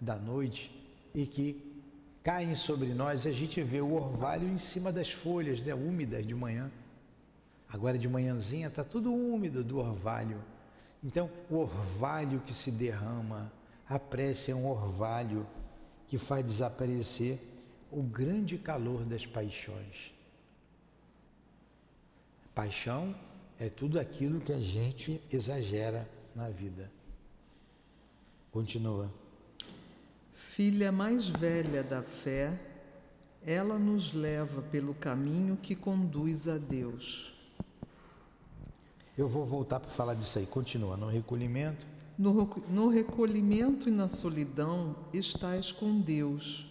da 0.02 0.18
noite 0.18 0.78
e 1.14 1.26
que 1.26 1.82
caem 2.22 2.54
sobre 2.54 2.94
nós 2.94 3.24
e 3.24 3.30
a 3.30 3.32
gente 3.32 3.64
vê 3.64 3.80
o 3.80 3.94
orvalho 3.94 4.50
em 4.50 4.60
cima 4.60 4.92
das 4.92 5.10
folhas 5.10 5.62
né, 5.62 5.74
úmidas 5.74 6.28
de 6.28 6.36
manhã. 6.36 6.70
Agora 7.70 7.98
de 7.98 8.08
manhãzinha 8.08 8.68
está 8.68 8.84
tudo 8.84 9.14
úmido 9.14 9.64
do 9.64 9.80
orvalho. 9.80 10.42
Então, 11.04 11.30
o 11.50 11.58
orvalho 11.58 12.40
que 12.42 12.54
se 12.54 12.72
derrama, 12.72 13.52
a 13.88 14.00
prece 14.00 14.52
é 14.52 14.56
um 14.56 14.68
orvalho 14.68 15.46
que 16.08 16.18
faz 16.18 16.44
desaparecer 16.46 17.40
o 17.92 18.02
grande 18.02 18.58
calor 18.58 19.06
das 19.06 19.26
paixões. 19.26 20.14
Paixão 22.54 23.16
é 23.60 23.70
tudo 23.70 24.00
aquilo 24.00 24.40
que 24.40 24.54
a 24.54 24.62
gente 24.62 25.22
exagera 25.32 26.10
na 26.34 26.50
vida. 26.50 26.92
Continua. 28.52 29.12
Filha 30.34 30.92
mais 30.92 31.28
velha 31.28 31.84
da 31.84 32.02
fé, 32.02 32.58
ela 33.46 33.78
nos 33.78 34.14
leva 34.14 34.62
pelo 34.62 34.94
caminho 34.94 35.58
que 35.58 35.76
conduz 35.76 36.48
a 36.48 36.58
Deus. 36.58 37.35
Eu 39.18 39.30
vou 39.30 39.46
voltar 39.46 39.80
para 39.80 39.90
falar 39.90 40.14
disso 40.14 40.38
aí. 40.40 40.46
Continua. 40.46 40.98
No 40.98 41.08
recolhimento. 41.08 41.86
No, 42.18 42.34
no 42.70 42.90
recolhimento 42.90 43.88
e 43.88 43.92
na 43.92 44.10
solidão 44.10 44.94
estais 45.14 45.72
com 45.72 46.02
Deus. 46.02 46.66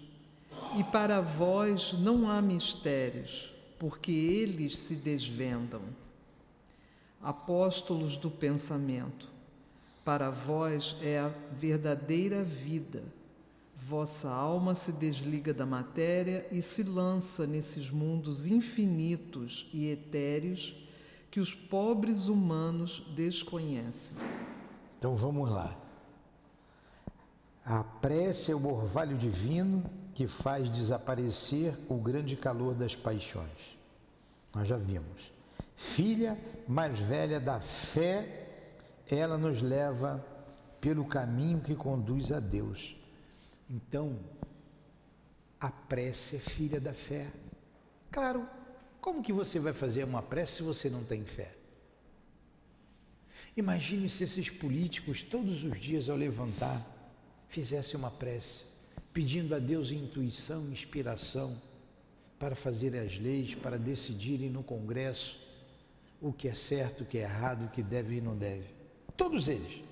E 0.76 0.84
para 0.84 1.20
vós 1.22 1.94
não 1.94 2.30
há 2.30 2.42
mistérios, 2.42 3.52
porque 3.78 4.12
eles 4.12 4.78
se 4.78 4.96
desvendam. 4.96 5.82
Apóstolos 7.22 8.18
do 8.18 8.30
pensamento, 8.30 9.26
para 10.04 10.28
vós 10.28 10.96
é 11.00 11.18
a 11.18 11.28
verdadeira 11.52 12.42
vida. 12.44 13.02
Vossa 13.74 14.30
alma 14.30 14.74
se 14.74 14.92
desliga 14.92 15.54
da 15.54 15.64
matéria 15.64 16.46
e 16.52 16.60
se 16.60 16.82
lança 16.82 17.46
nesses 17.46 17.90
mundos 17.90 18.44
infinitos 18.44 19.66
e 19.72 19.90
etéreos 19.90 20.83
que 21.34 21.40
os 21.40 21.52
pobres 21.52 22.28
humanos 22.28 23.04
desconhecem. 23.12 24.16
Então 24.96 25.16
vamos 25.16 25.50
lá. 25.50 25.76
A 27.64 27.82
prece 27.82 28.52
é 28.52 28.54
o 28.54 28.64
orvalho 28.72 29.18
divino 29.18 29.82
que 30.14 30.28
faz 30.28 30.70
desaparecer 30.70 31.76
o 31.88 31.96
grande 31.96 32.36
calor 32.36 32.72
das 32.72 32.94
paixões. 32.94 33.76
Nós 34.54 34.68
já 34.68 34.76
vimos. 34.76 35.32
Filha 35.74 36.38
mais 36.68 37.00
velha 37.00 37.40
da 37.40 37.58
fé, 37.58 38.46
ela 39.10 39.36
nos 39.36 39.60
leva 39.60 40.24
pelo 40.80 41.04
caminho 41.04 41.60
que 41.62 41.74
conduz 41.74 42.30
a 42.30 42.38
Deus. 42.38 42.94
Então, 43.68 44.20
a 45.60 45.68
prece 45.68 46.36
é 46.36 46.38
filha 46.38 46.80
da 46.80 46.92
fé. 46.92 47.26
Claro, 48.12 48.48
como 49.04 49.22
que 49.22 49.34
você 49.34 49.58
vai 49.58 49.74
fazer 49.74 50.02
uma 50.02 50.22
prece 50.22 50.54
se 50.54 50.62
você 50.62 50.88
não 50.88 51.04
tem 51.04 51.22
fé? 51.26 51.54
Imagine 53.54 54.08
se 54.08 54.24
esses 54.24 54.48
políticos 54.48 55.22
todos 55.22 55.62
os 55.62 55.78
dias 55.78 56.08
ao 56.08 56.16
levantar 56.16 56.80
fizessem 57.46 57.96
uma 57.96 58.10
prece, 58.10 58.62
pedindo 59.12 59.54
a 59.54 59.58
Deus 59.58 59.90
intuição, 59.90 60.70
inspiração 60.70 61.54
para 62.38 62.56
fazer 62.56 62.96
as 62.96 63.18
leis, 63.18 63.54
para 63.54 63.78
decidirem 63.78 64.48
no 64.48 64.62
Congresso 64.62 65.38
o 66.18 66.32
que 66.32 66.48
é 66.48 66.54
certo, 66.54 67.02
o 67.02 67.06
que 67.06 67.18
é 67.18 67.24
errado, 67.24 67.66
o 67.66 67.68
que 67.68 67.82
deve 67.82 68.16
e 68.16 68.20
não 68.22 68.34
deve. 68.34 68.64
Todos 69.18 69.48
eles. 69.50 69.84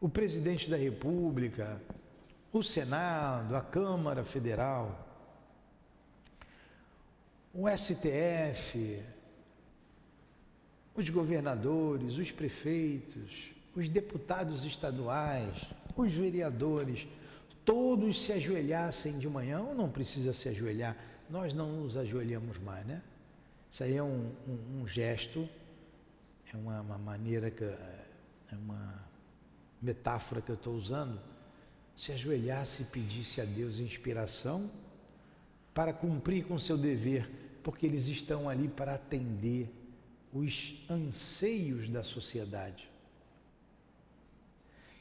O 0.00 0.08
presidente 0.08 0.70
da 0.70 0.76
República, 0.76 1.82
o 2.52 2.62
Senado, 2.62 3.56
a 3.56 3.60
Câmara 3.60 4.22
Federal, 4.22 5.09
o 7.52 7.68
STF, 7.68 9.02
os 10.94 11.08
governadores, 11.08 12.16
os 12.16 12.30
prefeitos, 12.30 13.52
os 13.74 13.88
deputados 13.88 14.64
estaduais, 14.64 15.70
os 15.96 16.12
vereadores, 16.12 17.06
todos 17.64 18.22
se 18.22 18.32
ajoelhassem 18.32 19.18
de 19.18 19.28
manhã, 19.28 19.60
ou 19.60 19.74
não 19.74 19.90
precisa 19.90 20.32
se 20.32 20.48
ajoelhar, 20.48 20.96
nós 21.28 21.52
não 21.52 21.70
nos 21.72 21.96
ajoelhamos 21.96 22.58
mais, 22.58 22.86
né? 22.86 23.02
Isso 23.70 23.84
aí 23.84 23.96
é 23.96 24.02
um, 24.02 24.32
um, 24.48 24.82
um 24.82 24.86
gesto, 24.86 25.48
é 26.52 26.56
uma, 26.56 26.80
uma, 26.80 26.98
maneira 26.98 27.50
que 27.50 27.62
é 27.62 28.56
uma 28.56 29.04
metáfora 29.80 30.40
que 30.40 30.50
eu 30.50 30.56
estou 30.56 30.74
usando. 30.74 31.20
Se 31.96 32.10
ajoelhasse 32.10 32.82
e 32.82 32.86
pedisse 32.86 33.40
a 33.40 33.44
Deus 33.44 33.78
inspiração 33.78 34.68
para 35.74 35.92
cumprir 35.92 36.44
com 36.44 36.58
seu 36.58 36.76
dever 36.76 37.28
porque 37.62 37.86
eles 37.86 38.06
estão 38.06 38.48
ali 38.48 38.68
para 38.68 38.94
atender 38.94 39.70
os 40.32 40.74
anseios 40.88 41.88
da 41.88 42.02
sociedade. 42.02 42.88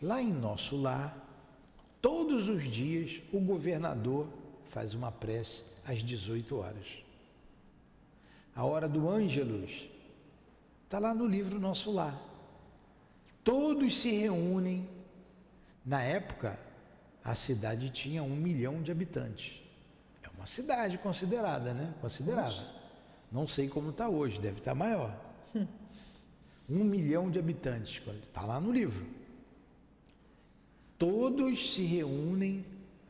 Lá 0.01 0.21
em 0.21 0.31
nosso 0.31 0.77
lar, 0.77 1.27
todos 2.01 2.47
os 2.47 2.63
dias 2.63 3.21
o 3.31 3.39
governador 3.39 4.27
faz 4.65 4.93
uma 4.93 5.11
prece 5.11 5.63
às 5.85 5.99
18 5.99 6.55
horas. 6.55 6.87
A 8.55 8.65
hora 8.65 8.87
do 8.87 9.09
Ângelus 9.09 9.89
está 10.83 10.99
lá 10.99 11.13
no 11.13 11.25
livro 11.25 11.59
Nosso 11.59 11.91
Lar. 11.91 12.19
Todos 13.43 14.01
se 14.01 14.11
reúnem. 14.11 14.87
Na 15.85 16.03
época, 16.03 16.59
a 17.23 17.35
cidade 17.35 17.89
tinha 17.89 18.21
um 18.21 18.35
milhão 18.35 18.81
de 18.81 18.91
habitantes. 18.91 19.61
Uma 20.39 20.47
cidade 20.47 20.97
considerada, 20.97 21.73
né? 21.73 21.93
Considerável. 21.99 22.63
Não 23.29 23.45
sei 23.45 23.67
como 23.67 23.89
está 23.89 24.07
hoje, 24.07 24.39
deve 24.39 24.59
estar 24.59 24.71
tá 24.71 24.75
maior. 24.75 25.13
Um 26.71 26.83
milhão 26.83 27.31
de 27.31 27.39
habitantes, 27.39 27.99
está 28.27 28.45
lá 28.45 28.59
no 28.59 28.71
livro. 28.71 29.03
Todos 30.99 31.73
se 31.73 31.81
reúnem 31.81 32.63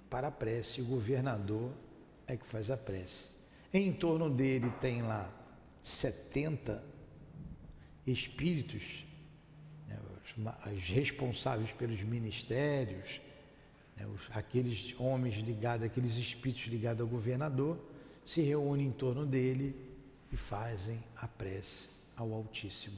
para 0.09 0.29
a 0.29 0.31
prece, 0.31 0.79
o 0.79 0.85
governador 0.85 1.73
é 2.25 2.37
que 2.37 2.45
faz 2.45 2.71
a 2.71 2.77
prece. 2.77 3.31
Em 3.73 3.91
torno 3.91 4.29
dele 4.29 4.71
tem 4.79 5.01
lá 5.01 5.29
70 5.83 6.81
espíritos, 8.07 9.05
né, 9.89 9.99
os 10.73 10.87
responsáveis 10.87 11.73
pelos 11.73 12.01
ministérios, 12.01 13.19
né, 13.99 14.07
os, 14.07 14.21
aqueles 14.31 14.95
homens 14.97 15.35
ligados, 15.35 15.85
aqueles 15.85 16.15
espíritos 16.17 16.65
ligados 16.67 17.01
ao 17.01 17.07
governador, 17.07 17.77
se 18.25 18.41
reúnem 18.41 18.87
em 18.87 18.91
torno 18.91 19.25
dele 19.25 19.75
e 20.31 20.37
fazem 20.37 21.03
a 21.17 21.27
prece 21.27 21.89
ao 22.15 22.33
Altíssimo. 22.33 22.97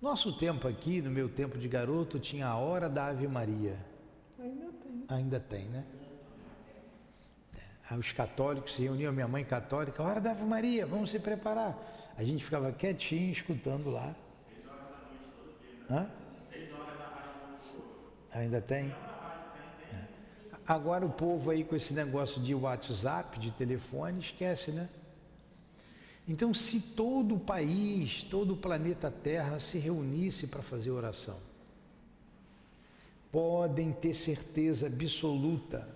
Nosso 0.00 0.32
tempo 0.32 0.66
aqui, 0.66 1.00
no 1.00 1.10
meu 1.10 1.28
tempo 1.28 1.58
de 1.58 1.68
garoto, 1.68 2.18
tinha 2.18 2.48
a 2.48 2.56
hora 2.56 2.88
da 2.88 3.06
Ave 3.06 3.28
Maria. 3.28 3.78
Ainda 4.38 4.66
tem. 4.72 5.04
Ainda 5.08 5.40
tem, 5.40 5.64
né? 5.66 5.84
É. 7.90 7.94
Os 7.94 8.10
católicos 8.10 8.74
se 8.74 8.82
reuniam, 8.82 9.12
minha 9.12 9.28
mãe 9.28 9.44
católica, 9.44 10.02
hora 10.02 10.20
da 10.20 10.32
Ave 10.32 10.44
Maria, 10.44 10.86
vamos 10.86 11.10
se 11.10 11.20
preparar. 11.20 11.78
A 12.16 12.24
gente 12.24 12.44
ficava 12.44 12.72
quietinho, 12.72 13.30
escutando 13.30 13.90
lá. 13.90 14.14
Seis 14.44 14.66
horas 14.66 14.80
da 14.80 14.98
noite 15.06 15.30
todo 15.36 15.54
dia. 15.60 15.96
Hã? 15.96 16.21
Ainda 18.34 18.60
tem? 18.60 18.86
É. 19.92 20.04
Agora 20.66 21.04
o 21.04 21.10
povo 21.10 21.50
aí 21.50 21.64
com 21.64 21.76
esse 21.76 21.92
negócio 21.92 22.40
de 22.40 22.54
WhatsApp, 22.54 23.38
de 23.38 23.50
telefone, 23.50 24.20
esquece, 24.20 24.72
né? 24.72 24.88
Então, 26.26 26.54
se 26.54 26.80
todo 26.80 27.34
o 27.34 27.40
país, 27.40 28.22
todo 28.22 28.54
o 28.54 28.56
planeta 28.56 29.10
Terra 29.10 29.58
se 29.58 29.78
reunisse 29.78 30.46
para 30.46 30.62
fazer 30.62 30.90
oração, 30.90 31.38
podem 33.30 33.92
ter 33.92 34.14
certeza 34.14 34.86
absoluta 34.86 35.88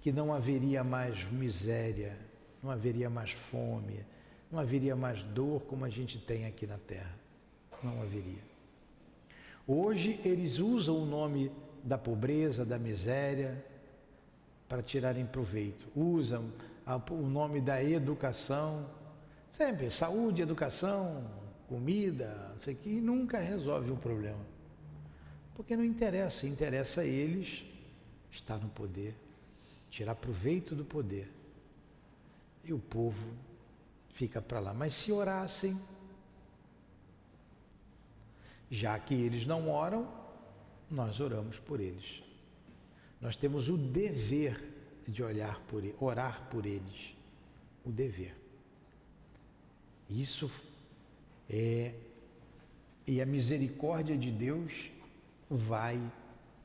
que 0.00 0.12
não 0.12 0.34
haveria 0.34 0.84
mais 0.84 1.24
miséria, 1.32 2.18
não 2.62 2.70
haveria 2.70 3.08
mais 3.08 3.30
fome, 3.30 4.04
não 4.52 4.58
haveria 4.58 4.94
mais 4.94 5.22
dor 5.22 5.64
como 5.64 5.84
a 5.84 5.88
gente 5.88 6.18
tem 6.18 6.44
aqui 6.44 6.66
na 6.66 6.76
Terra. 6.76 7.18
Não 7.82 8.02
haveria. 8.02 8.42
Hoje 9.66 10.20
eles 10.24 10.58
usam 10.58 10.98
o 10.98 11.06
nome 11.06 11.50
da 11.84 11.96
pobreza, 11.96 12.64
da 12.64 12.78
miséria, 12.78 13.64
para 14.68 14.82
tirarem 14.82 15.24
proveito. 15.24 15.86
Usam 15.94 16.50
o 17.10 17.28
nome 17.28 17.60
da 17.60 17.80
educação, 17.84 18.88
Sempre, 19.54 19.88
saúde, 19.88 20.42
educação, 20.42 21.30
comida, 21.68 22.50
não 22.52 22.60
sei 22.60 22.74
o 22.74 22.76
que, 22.76 22.88
e 22.88 23.00
nunca 23.00 23.38
resolve 23.38 23.92
o 23.92 23.96
problema. 23.96 24.44
Porque 25.54 25.76
não 25.76 25.84
interessa, 25.84 26.44
interessa 26.44 27.02
a 27.02 27.04
eles 27.04 27.64
estar 28.32 28.58
no 28.58 28.68
poder, 28.68 29.14
tirar 29.88 30.16
proveito 30.16 30.74
do 30.74 30.84
poder. 30.84 31.30
E 32.64 32.72
o 32.72 32.80
povo 32.80 33.30
fica 34.08 34.42
para 34.42 34.58
lá. 34.58 34.74
Mas 34.74 34.92
se 34.92 35.12
orassem, 35.12 35.80
já 38.68 38.98
que 38.98 39.14
eles 39.14 39.46
não 39.46 39.70
oram, 39.70 40.12
nós 40.94 41.20
oramos 41.20 41.58
por 41.58 41.80
eles. 41.80 42.22
Nós 43.20 43.36
temos 43.36 43.68
o 43.68 43.76
dever 43.76 44.72
de 45.06 45.22
olhar 45.22 45.60
por 45.62 45.82
orar 46.00 46.48
por 46.50 46.64
eles. 46.64 47.14
O 47.84 47.90
dever. 47.90 48.34
Isso 50.08 50.50
é 51.50 51.94
e 53.06 53.20
a 53.20 53.26
misericórdia 53.26 54.16
de 54.16 54.30
Deus 54.30 54.90
vai 55.50 56.00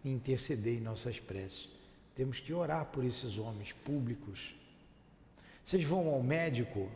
interceder 0.05 0.77
em 0.77 0.82
nossas 0.82 1.19
preces. 1.19 1.69
Temos 2.15 2.39
que 2.39 2.53
orar 2.53 2.86
por 2.86 3.03
esses 3.03 3.38
homens 3.38 3.73
públicos. 3.73 4.55
Vocês 5.63 5.84
vão 5.84 6.07
ao 6.07 6.23
médico, 6.23 6.89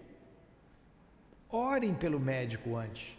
orem 1.49 1.93
pelo 1.93 2.19
médico 2.19 2.77
antes. 2.77 3.17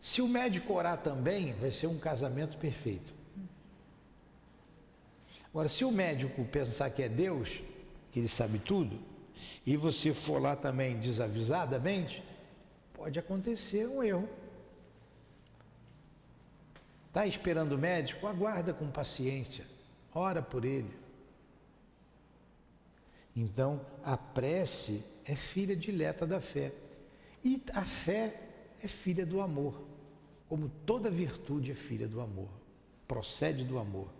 Se 0.00 0.22
o 0.22 0.28
médico 0.28 0.72
orar 0.72 0.98
também, 0.98 1.52
vai 1.54 1.70
ser 1.70 1.86
um 1.86 1.98
casamento 1.98 2.56
perfeito. 2.56 3.17
Agora, 5.58 5.68
se 5.68 5.84
o 5.84 5.90
médico 5.90 6.44
pensar 6.44 6.88
que 6.88 7.02
é 7.02 7.08
Deus, 7.08 7.60
que 8.12 8.20
ele 8.20 8.28
sabe 8.28 8.60
tudo, 8.60 8.96
e 9.66 9.76
você 9.76 10.14
for 10.14 10.40
lá 10.40 10.54
também 10.54 10.96
desavisadamente, 11.00 12.22
pode 12.94 13.18
acontecer 13.18 13.88
um 13.88 14.00
erro. 14.00 14.28
Está 17.08 17.26
esperando 17.26 17.72
o 17.72 17.76
médico? 17.76 18.28
Aguarda 18.28 18.72
com 18.72 18.88
paciência, 18.88 19.66
ora 20.14 20.40
por 20.40 20.64
ele. 20.64 20.96
Então, 23.34 23.84
a 24.04 24.16
prece 24.16 25.04
é 25.24 25.34
filha 25.34 25.74
dileta 25.74 26.24
da 26.24 26.40
fé. 26.40 26.72
E 27.42 27.60
a 27.74 27.84
fé 27.84 28.40
é 28.80 28.86
filha 28.86 29.26
do 29.26 29.40
amor. 29.40 29.82
Como 30.48 30.70
toda 30.86 31.10
virtude 31.10 31.72
é 31.72 31.74
filha 31.74 32.06
do 32.06 32.20
amor, 32.20 32.48
procede 33.08 33.64
do 33.64 33.76
amor. 33.76 34.17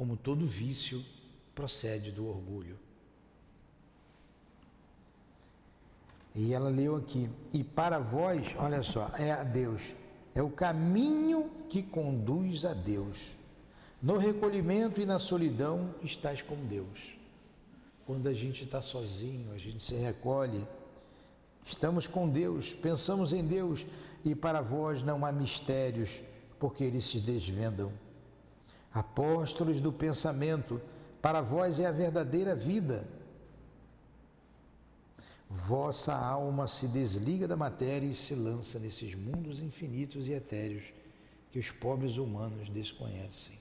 Como 0.00 0.16
todo 0.16 0.46
vício 0.46 1.04
procede 1.54 2.10
do 2.10 2.26
orgulho. 2.26 2.78
E 6.34 6.54
ela 6.54 6.70
leu 6.70 6.96
aqui: 6.96 7.28
E 7.52 7.62
para 7.62 7.98
vós, 7.98 8.56
olha 8.56 8.82
só, 8.82 9.10
é 9.18 9.30
a 9.30 9.44
Deus, 9.44 9.94
é 10.34 10.42
o 10.42 10.48
caminho 10.48 11.50
que 11.68 11.82
conduz 11.82 12.64
a 12.64 12.72
Deus. 12.72 13.36
No 14.00 14.16
recolhimento 14.16 15.02
e 15.02 15.04
na 15.04 15.18
solidão 15.18 15.94
estás 16.02 16.40
com 16.40 16.56
Deus. 16.64 17.18
Quando 18.06 18.26
a 18.26 18.32
gente 18.32 18.64
está 18.64 18.80
sozinho, 18.80 19.52
a 19.52 19.58
gente 19.58 19.84
se 19.84 19.96
recolhe, 19.96 20.66
estamos 21.62 22.06
com 22.06 22.26
Deus, 22.26 22.72
pensamos 22.72 23.34
em 23.34 23.44
Deus 23.44 23.84
e 24.24 24.34
para 24.34 24.62
vós 24.62 25.02
não 25.02 25.26
há 25.26 25.30
mistérios, 25.30 26.22
porque 26.58 26.84
eles 26.84 27.04
se 27.04 27.20
desvendam. 27.20 27.92
Apóstolos 28.92 29.80
do 29.80 29.92
pensamento, 29.92 30.80
para 31.22 31.40
vós 31.40 31.78
é 31.78 31.86
a 31.86 31.92
verdadeira 31.92 32.54
vida 32.54 33.06
vossa 35.50 36.14
alma 36.14 36.68
se 36.68 36.86
desliga 36.86 37.48
da 37.48 37.56
matéria 37.56 38.06
e 38.06 38.14
se 38.14 38.36
lança 38.36 38.78
nesses 38.78 39.16
mundos 39.16 39.58
infinitos 39.58 40.28
e 40.28 40.32
etéreos 40.32 40.84
que 41.50 41.58
os 41.58 41.72
pobres 41.72 42.16
humanos 42.16 42.68
desconhecem. 42.68 43.58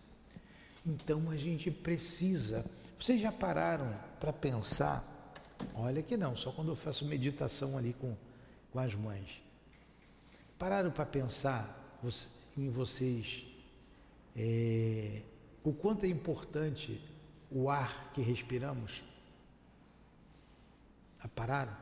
Então 0.85 1.31
a 1.31 1.35
gente 1.35 1.71
precisa. 1.71 2.63
Vocês 2.99 3.19
já 3.19 3.31
pararam 3.31 3.91
para 4.19 4.31
pensar? 4.31 5.03
Olha 5.73 6.03
que 6.03 6.15
não, 6.15 6.35
só 6.35 6.51
quando 6.51 6.69
eu 6.69 6.75
faço 6.75 7.03
meditação 7.05 7.75
ali 7.75 7.93
com, 7.93 8.15
com 8.71 8.79
as 8.79 8.93
mães. 8.93 9.41
Pararam 10.59 10.91
para 10.91 11.07
pensar 11.07 11.99
em 12.55 12.69
vocês 12.69 13.45
é, 14.39 15.21
o 15.63 15.73
quanto 15.73 16.05
é 16.05 16.07
importante 16.07 16.99
o 17.51 17.69
ar 17.69 18.11
que 18.13 18.21
respiramos? 18.21 19.03
a 21.19 21.27
pararam? 21.27 21.75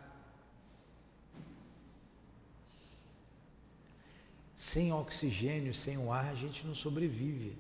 Sem 4.55 4.91
oxigênio, 4.91 5.74
sem 5.74 5.97
o 5.97 6.12
ar, 6.12 6.30
a 6.30 6.36
gente 6.36 6.66
não 6.66 6.74
sobrevive. 6.74 7.55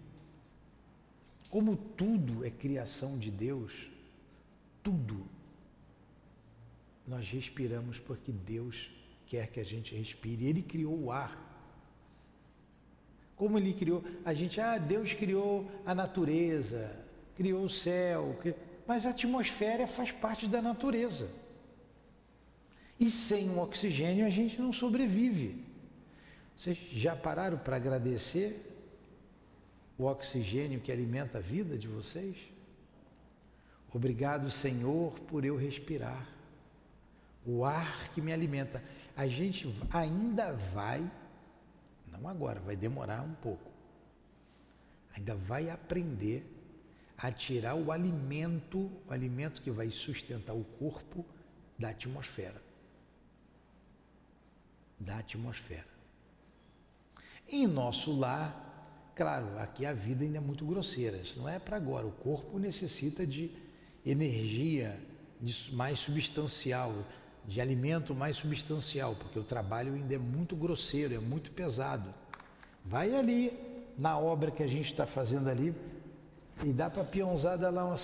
Como 1.49 1.77
tudo 1.77 2.43
é 2.43 2.49
criação 2.49 3.17
de 3.17 3.29
Deus, 3.29 3.87
tudo 4.83 5.25
nós 7.07 7.29
respiramos 7.29 7.99
porque 7.99 8.31
Deus 8.31 8.89
quer 9.27 9.47
que 9.47 9.59
a 9.59 9.63
gente 9.63 9.95
respire. 9.95 10.45
Ele 10.45 10.61
criou 10.61 10.99
o 10.99 11.11
ar. 11.11 11.45
Como 13.37 13.57
ele 13.57 13.73
criou? 13.73 14.03
A 14.25 14.33
gente, 14.33 14.59
ah, 14.59 14.77
Deus 14.77 15.13
criou 15.13 15.71
a 15.85 15.95
natureza, 15.95 16.91
criou 17.35 17.63
o 17.63 17.69
céu, 17.69 18.35
mas 18.85 19.05
a 19.05 19.11
atmosfera 19.11 19.87
faz 19.87 20.11
parte 20.11 20.47
da 20.47 20.61
natureza. 20.61 21.29
E 22.99 23.09
sem 23.11 23.49
o 23.51 23.59
oxigênio 23.59 24.25
a 24.25 24.29
gente 24.29 24.59
não 24.59 24.73
sobrevive. 24.73 25.63
Vocês 26.55 26.77
já 26.91 27.15
pararam 27.15 27.59
para 27.59 27.75
agradecer 27.75 28.73
o 29.97 30.05
oxigênio 30.05 30.79
que 30.79 30.91
alimenta 30.91 31.37
a 31.37 31.41
vida 31.41 31.77
de 31.77 31.87
vocês? 31.87 32.35
Obrigado, 33.93 34.49
Senhor, 34.49 35.13
por 35.21 35.45
eu 35.45 35.55
respirar. 35.55 36.27
O 37.45 37.63
ar 37.63 38.09
que 38.09 38.21
me 38.21 38.33
alimenta. 38.33 38.83
A 39.15 39.27
gente 39.27 39.73
ainda 39.91 40.51
vai, 40.51 41.09
não 42.21 42.29
agora, 42.29 42.59
vai 42.59 42.75
demorar 42.75 43.21
um 43.21 43.33
pouco. 43.35 43.71
Ainda 45.15 45.35
vai 45.35 45.69
aprender 45.69 46.45
a 47.17 47.31
tirar 47.31 47.75
o 47.75 47.91
alimento, 47.91 48.91
o 49.07 49.11
alimento 49.11 49.61
que 49.61 49.71
vai 49.71 49.89
sustentar 49.89 50.53
o 50.53 50.63
corpo 50.63 51.25
da 51.77 51.89
atmosfera 51.89 52.67
da 54.99 55.17
atmosfera. 55.17 55.85
Em 57.49 57.67
nosso 57.67 58.11
lar, 58.11 59.11
claro, 59.15 59.57
aqui 59.59 59.85
a 59.85 59.93
vida 59.93 60.23
ainda 60.23 60.37
é 60.37 60.41
muito 60.41 60.65
grosseira, 60.65 61.17
isso 61.17 61.39
não 61.39 61.47
é 61.47 61.59
para 61.59 61.77
agora. 61.77 62.05
O 62.05 62.11
corpo 62.11 62.59
necessita 62.59 63.25
de 63.25 63.51
energia 64.05 64.99
mais 65.71 65.99
substancial, 65.99 66.93
de 67.47 67.61
alimento 67.61 68.13
mais 68.13 68.35
substancial, 68.35 69.15
porque 69.15 69.39
o 69.39 69.43
trabalho 69.43 69.93
ainda 69.93 70.13
é 70.13 70.17
muito 70.17 70.55
grosseiro, 70.55 71.13
é 71.13 71.19
muito 71.19 71.51
pesado. 71.51 72.09
Vai 72.83 73.15
ali 73.15 73.53
na 73.97 74.19
obra 74.19 74.51
que 74.51 74.61
a 74.61 74.67
gente 74.67 74.87
está 74.87 75.05
fazendo 75.05 75.49
ali 75.49 75.73
e 76.63 76.73
dá 76.73 76.89
para 76.89 77.03
pionzada 77.03 77.69
lá 77.69 77.85
uma, 77.85 77.95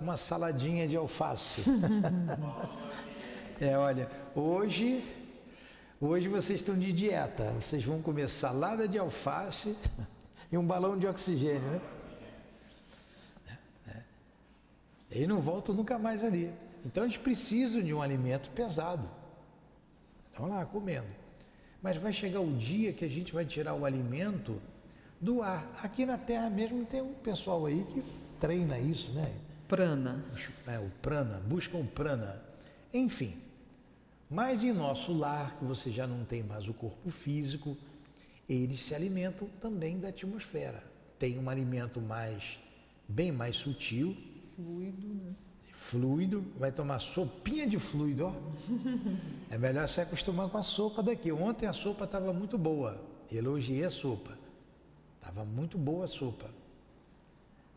uma 0.00 0.16
saladinha 0.16 0.88
de 0.88 0.96
alface. 0.96 1.62
é, 3.60 3.78
olha, 3.78 4.10
hoje 4.34 5.04
Hoje 6.00 6.28
vocês 6.28 6.60
estão 6.60 6.78
de 6.78 6.92
dieta, 6.92 7.52
vocês 7.60 7.84
vão 7.84 8.00
comer 8.00 8.28
salada 8.28 8.86
de 8.86 8.96
alface 8.96 9.76
e 10.50 10.56
um 10.56 10.64
balão 10.64 10.96
de 10.96 11.08
oxigênio, 11.08 11.60
né? 11.60 11.80
É, 13.88 13.90
é. 13.90 14.02
E 15.22 15.26
não 15.26 15.40
voltam 15.40 15.74
nunca 15.74 15.98
mais 15.98 16.22
ali. 16.22 16.52
Então 16.88 17.04
eles 17.04 17.18
precisam 17.18 17.82
de 17.82 17.92
um 17.92 18.00
alimento 18.00 18.48
pesado. 18.48 19.06
Estão 20.30 20.48
lá 20.48 20.64
comendo. 20.64 21.06
Mas 21.82 21.98
vai 21.98 22.14
chegar 22.14 22.40
o 22.40 22.56
dia 22.56 22.94
que 22.94 23.04
a 23.04 23.08
gente 23.08 23.30
vai 23.30 23.44
tirar 23.44 23.74
o 23.74 23.84
alimento 23.84 24.58
do 25.20 25.42
ar. 25.42 25.70
Aqui 25.82 26.06
na 26.06 26.16
Terra 26.16 26.48
mesmo 26.48 26.86
tem 26.86 27.02
um 27.02 27.12
pessoal 27.12 27.66
aí 27.66 27.84
que 27.92 28.02
treina 28.40 28.78
isso, 28.78 29.12
né? 29.12 29.30
Prana. 29.68 30.24
É, 30.66 30.78
o 30.78 30.88
prana, 31.02 31.38
buscam 31.46 31.76
o 31.76 31.86
prana. 31.86 32.42
Enfim, 32.92 33.36
mas 34.30 34.64
em 34.64 34.72
nosso 34.72 35.12
lar, 35.12 35.58
que 35.58 35.66
você 35.66 35.90
já 35.90 36.06
não 36.06 36.24
tem 36.24 36.42
mais 36.42 36.68
o 36.68 36.72
corpo 36.72 37.10
físico, 37.10 37.76
eles 38.48 38.80
se 38.80 38.94
alimentam 38.94 39.46
também 39.60 40.00
da 40.00 40.08
atmosfera. 40.08 40.82
Tem 41.18 41.38
um 41.38 41.50
alimento 41.50 42.00
mais 42.00 42.58
bem 43.06 43.30
mais 43.30 43.56
sutil, 43.56 44.16
fluido, 44.56 45.06
né? 45.06 45.34
Fluido, 45.80 46.44
vai 46.58 46.70
tomar 46.70 46.98
sopinha 46.98 47.66
de 47.66 47.78
fluido, 47.78 48.26
ó. 48.26 48.32
É 49.48 49.56
melhor 49.56 49.88
se 49.88 50.00
acostumar 50.00 50.50
com 50.50 50.58
a 50.58 50.62
sopa 50.62 51.02
daqui. 51.02 51.32
Ontem 51.32 51.66
a 51.66 51.72
sopa 51.72 52.04
estava 52.04 52.32
muito 52.32 52.58
boa. 52.58 53.00
Elogiei 53.32 53.84
a 53.84 53.90
sopa. 53.90 54.36
Estava 55.18 55.44
muito 55.44 55.78
boa 55.78 56.04
a 56.04 56.08
sopa. 56.08 56.50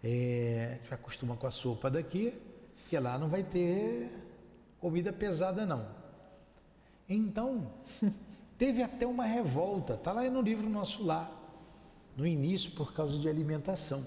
É, 0.04 0.80
gente 0.82 0.93
acostuma 0.93 1.38
com 1.38 1.47
a 1.47 1.52
sopa 1.52 1.89
daqui, 1.89 2.34
que 2.89 2.97
lá 2.97 3.18
não 3.18 3.30
vai 3.30 3.43
ter 3.43 4.10
comida 4.80 5.14
pesada 5.14 5.66
não. 5.66 5.88
Então, 7.08 7.72
teve 8.58 8.82
até 8.82 9.06
uma 9.06 9.26
revolta, 9.26 9.93
está 9.93 10.12
lá 10.12 10.28
no 10.30 10.41
livro 10.41 10.68
Nosso 10.70 11.04
Lar, 11.04 11.32
no 12.18 12.26
início, 12.26 12.72
por 12.72 12.93
causa 12.93 13.18
de 13.18 13.30
alimentação. 13.30 14.06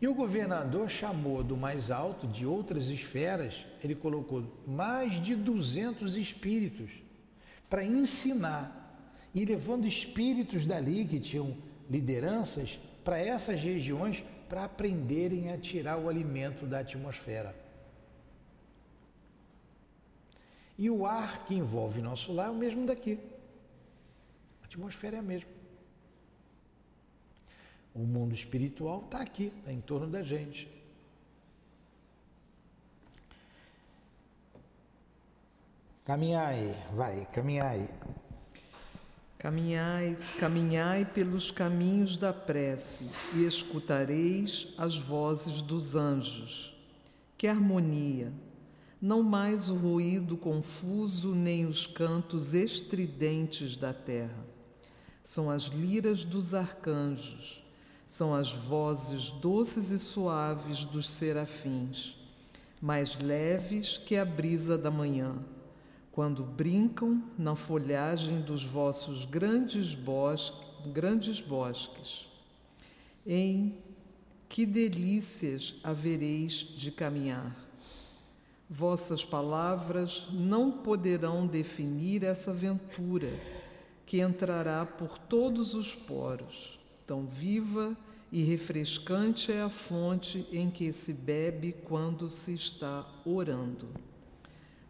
E 0.00 0.08
o 0.08 0.14
governador 0.14 0.90
chamou 0.90 1.42
do 1.42 1.56
mais 1.56 1.90
alto, 1.90 2.26
de 2.26 2.44
outras 2.44 2.88
esferas, 2.88 3.64
ele 3.82 3.94
colocou 3.94 4.44
mais 4.66 5.20
de 5.20 5.34
200 5.34 6.16
espíritos 6.16 6.90
para 7.70 7.84
ensinar 7.84 8.80
e 9.34 9.44
levando 9.44 9.86
espíritos 9.86 10.66
dali 10.66 11.04
que 11.04 11.18
tinham 11.18 11.56
lideranças 11.88 12.78
para 13.04 13.18
essas 13.18 13.60
regiões 13.60 14.22
para 14.48 14.64
aprenderem 14.64 15.50
a 15.50 15.58
tirar 15.58 15.96
o 15.98 16.08
alimento 16.08 16.66
da 16.66 16.80
atmosfera. 16.80 17.54
E 20.76 20.90
o 20.90 21.06
ar 21.06 21.44
que 21.44 21.54
envolve 21.54 22.02
nosso 22.02 22.32
lar 22.32 22.48
é 22.48 22.50
o 22.50 22.54
mesmo 22.54 22.84
daqui. 22.86 23.18
A 24.62 24.66
atmosfera 24.66 25.16
é 25.16 25.20
a 25.20 25.22
mesma. 25.22 25.53
O 27.94 28.00
mundo 28.00 28.34
espiritual 28.34 29.02
está 29.04 29.22
aqui, 29.22 29.52
está 29.58 29.72
em 29.72 29.80
torno 29.80 30.08
da 30.08 30.22
gente. 30.22 30.68
Caminhai, 36.04 36.76
vai, 36.92 37.26
caminhai. 37.32 37.88
Caminhai, 39.38 40.18
caminhai 40.38 41.04
pelos 41.04 41.50
caminhos 41.50 42.16
da 42.16 42.32
prece 42.32 43.08
e 43.34 43.44
escutareis 43.44 44.68
as 44.76 44.98
vozes 44.98 45.62
dos 45.62 45.94
anjos. 45.94 46.74
Que 47.38 47.46
harmonia! 47.46 48.32
Não 49.00 49.22
mais 49.22 49.70
o 49.70 49.76
ruído 49.76 50.36
confuso 50.36 51.34
nem 51.34 51.64
os 51.64 51.86
cantos 51.86 52.52
estridentes 52.52 53.76
da 53.76 53.94
terra. 53.94 54.44
São 55.22 55.50
as 55.50 55.64
liras 55.64 56.22
dos 56.24 56.52
arcanjos, 56.52 57.63
são 58.14 58.32
as 58.32 58.52
vozes 58.52 59.32
doces 59.32 59.90
e 59.90 59.98
suaves 59.98 60.84
dos 60.84 61.10
serafins, 61.10 62.14
mais 62.80 63.18
leves 63.18 63.96
que 63.96 64.14
a 64.14 64.24
brisa 64.24 64.78
da 64.78 64.88
manhã 64.88 65.34
quando 66.12 66.44
brincam 66.44 67.20
na 67.36 67.56
folhagem 67.56 68.40
dos 68.40 68.62
vossos 68.62 69.24
grandes, 69.24 69.96
bosques, 69.96 70.64
grandes 70.92 71.40
bosques. 71.40 72.28
Em 73.26 73.78
que 74.48 74.64
delícias 74.64 75.74
havereis 75.82 76.54
de 76.54 76.92
caminhar. 76.92 77.52
Vossas 78.70 79.24
palavras 79.24 80.28
não 80.30 80.70
poderão 80.70 81.48
definir 81.48 82.22
essa 82.22 82.52
aventura 82.52 83.32
que 84.06 84.20
entrará 84.20 84.86
por 84.86 85.18
todos 85.18 85.74
os 85.74 85.96
poros. 85.96 86.83
Tão 87.06 87.26
viva 87.26 87.96
e 88.32 88.42
refrescante 88.42 89.52
é 89.52 89.62
a 89.62 89.68
fonte 89.68 90.46
em 90.50 90.70
que 90.70 90.92
se 90.92 91.12
bebe 91.12 91.72
quando 91.84 92.28
se 92.28 92.54
está 92.54 93.06
orando 93.24 93.88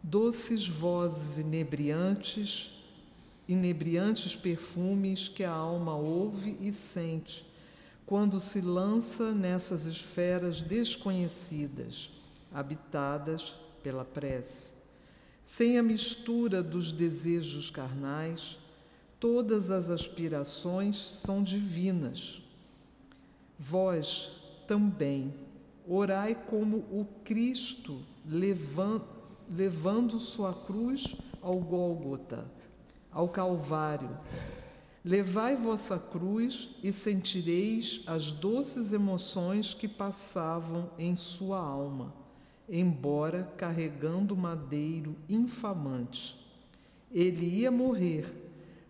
doces 0.07 0.67
vozes 0.67 1.39
inebriantes, 1.39 2.71
inebriantes 3.47 4.35
perfumes 4.35 5.27
que 5.27 5.43
a 5.43 5.49
alma 5.49 5.95
ouve 5.95 6.55
e 6.61 6.71
sente 6.71 7.43
quando 8.05 8.39
se 8.39 8.61
lança 8.61 9.33
nessas 9.33 9.87
esferas 9.87 10.61
desconhecidas, 10.61 12.11
habitadas 12.53 13.55
pela 13.81 14.05
prece. 14.05 14.73
Sem 15.43 15.79
a 15.79 15.83
mistura 15.83 16.61
dos 16.61 16.91
desejos 16.91 17.71
carnais, 17.71 18.59
todas 19.25 19.71
as 19.71 19.89
aspirações 19.89 20.99
são 20.99 21.41
divinas. 21.41 22.43
Vós 23.57 24.29
também 24.67 25.33
orai 25.87 26.35
como 26.35 26.77
o 26.91 27.07
Cristo 27.23 28.03
levanta 28.23 29.15
levando 29.51 30.19
sua 30.19 30.53
cruz 30.53 31.15
ao 31.41 31.55
Gólgota, 31.59 32.45
ao 33.11 33.27
Calvário. 33.27 34.15
Levai 35.03 35.55
vossa 35.55 35.97
cruz 35.97 36.69
e 36.83 36.93
sentireis 36.93 38.03
as 38.05 38.31
doces 38.31 38.93
emoções 38.93 39.73
que 39.73 39.87
passavam 39.87 40.91
em 40.99 41.15
sua 41.15 41.57
alma, 41.57 42.13
embora 42.69 43.51
carregando 43.57 44.37
madeiro 44.37 45.15
infamante. 45.27 46.39
Ele 47.11 47.61
ia 47.61 47.71
morrer, 47.71 48.44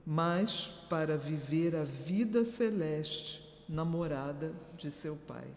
mas 0.06 0.68
para 0.89 1.18
viver 1.18 1.76
a 1.76 1.84
vida 1.84 2.45
celeste 2.45 3.41
na 3.68 3.84
morada 3.84 4.53
de 4.78 4.91
seu 4.91 5.16
Pai. 5.16 5.47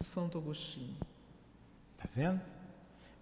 Santo 0.00 0.38
Agostinho. 0.38 0.96
Está 1.96 2.08
vendo? 2.14 2.40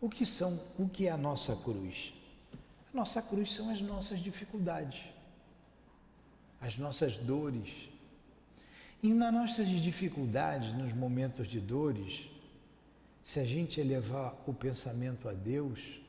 O 0.01 0.09
que 0.09 0.27
são, 0.27 0.61
o 0.79 0.89
que 0.89 1.07
é 1.07 1.11
a 1.11 1.17
nossa 1.17 1.57
cruz? 1.57 2.13
A 2.93 2.97
nossa 2.97 3.23
cruz 3.23 3.53
são 3.53 3.71
as 3.71 3.81
nossas 3.81 4.21
dificuldades, 4.21 5.05
as 6.61 6.77
nossas 6.77 7.17
dores. 7.17 7.89
E 9.03 9.15
nas 9.15 9.33
nossas 9.33 9.69
dificuldades, 9.69 10.73
nos 10.75 10.93
momentos 10.93 11.49
de 11.49 11.61
dores, 11.61 12.29
se 13.25 13.41
a 13.41 13.45
gente 13.45 13.81
elevar 13.81 14.37
o 14.47 14.53
pensamento 14.53 15.29
a 15.29 15.33
Deus, 15.33 16.01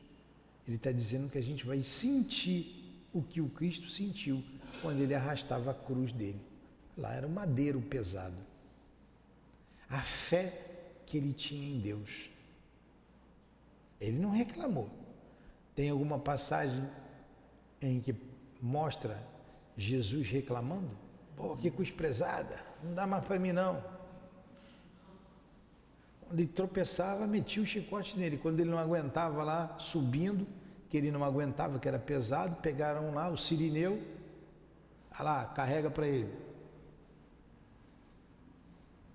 Ele 0.68 0.76
está 0.78 0.92
dizendo 0.92 1.30
que 1.30 1.38
a 1.38 1.44
gente 1.44 1.66
vai 1.66 1.82
sentir 1.84 2.83
o 3.14 3.22
que 3.22 3.40
o 3.40 3.50
Cristo 3.50 3.88
sentiu 3.88 4.44
quando 4.82 5.02
ele 5.02 5.14
arrastava 5.14 5.72
a 5.72 5.74
cruz 5.74 6.12
dele. 6.12 6.42
Lá 6.98 7.14
era 7.14 7.28
um 7.28 7.32
madeiro 7.32 7.82
pesado. 7.82 8.36
A 9.90 10.02
fé 10.02 10.62
que 11.06 11.18
ele 11.18 11.34
tinha 11.34 11.76
em 11.76 11.80
Deus. 11.80 12.30
Ele 14.02 14.18
não 14.18 14.32
reclamou. 14.32 14.90
Tem 15.76 15.90
alguma 15.90 16.20
passagem 16.20 16.84
em 17.82 18.00
que 18.00 18.16
mostra 18.62 19.22
Jesus 19.78 20.30
reclamando? 20.30 20.90
Pô, 21.36 21.56
que 21.56 21.72
cruz 21.72 21.92
pesada, 21.92 22.60
não 22.84 22.94
dá 22.94 23.08
mais 23.08 23.26
para 23.26 23.40
mim 23.40 23.52
não. 23.52 23.84
Quando 26.22 26.40
ele 26.40 26.48
tropeçava, 26.48 27.28
metia 27.28 27.62
o 27.62 27.66
chicote 27.66 28.18
nele. 28.18 28.38
Quando 28.38 28.60
ele 28.60 28.70
não 28.70 28.78
aguentava 28.78 29.44
lá, 29.44 29.78
subindo, 29.78 30.48
que 30.94 30.98
ele 30.98 31.10
não 31.10 31.24
aguentava, 31.24 31.80
que 31.80 31.88
era 31.88 31.98
pesado, 31.98 32.58
pegaram 32.58 33.16
lá 33.16 33.28
o 33.28 33.36
sirineu, 33.36 34.00
ah 35.10 35.24
lá, 35.24 35.46
carrega 35.48 35.90
para 35.90 36.08
ele. 36.08 36.32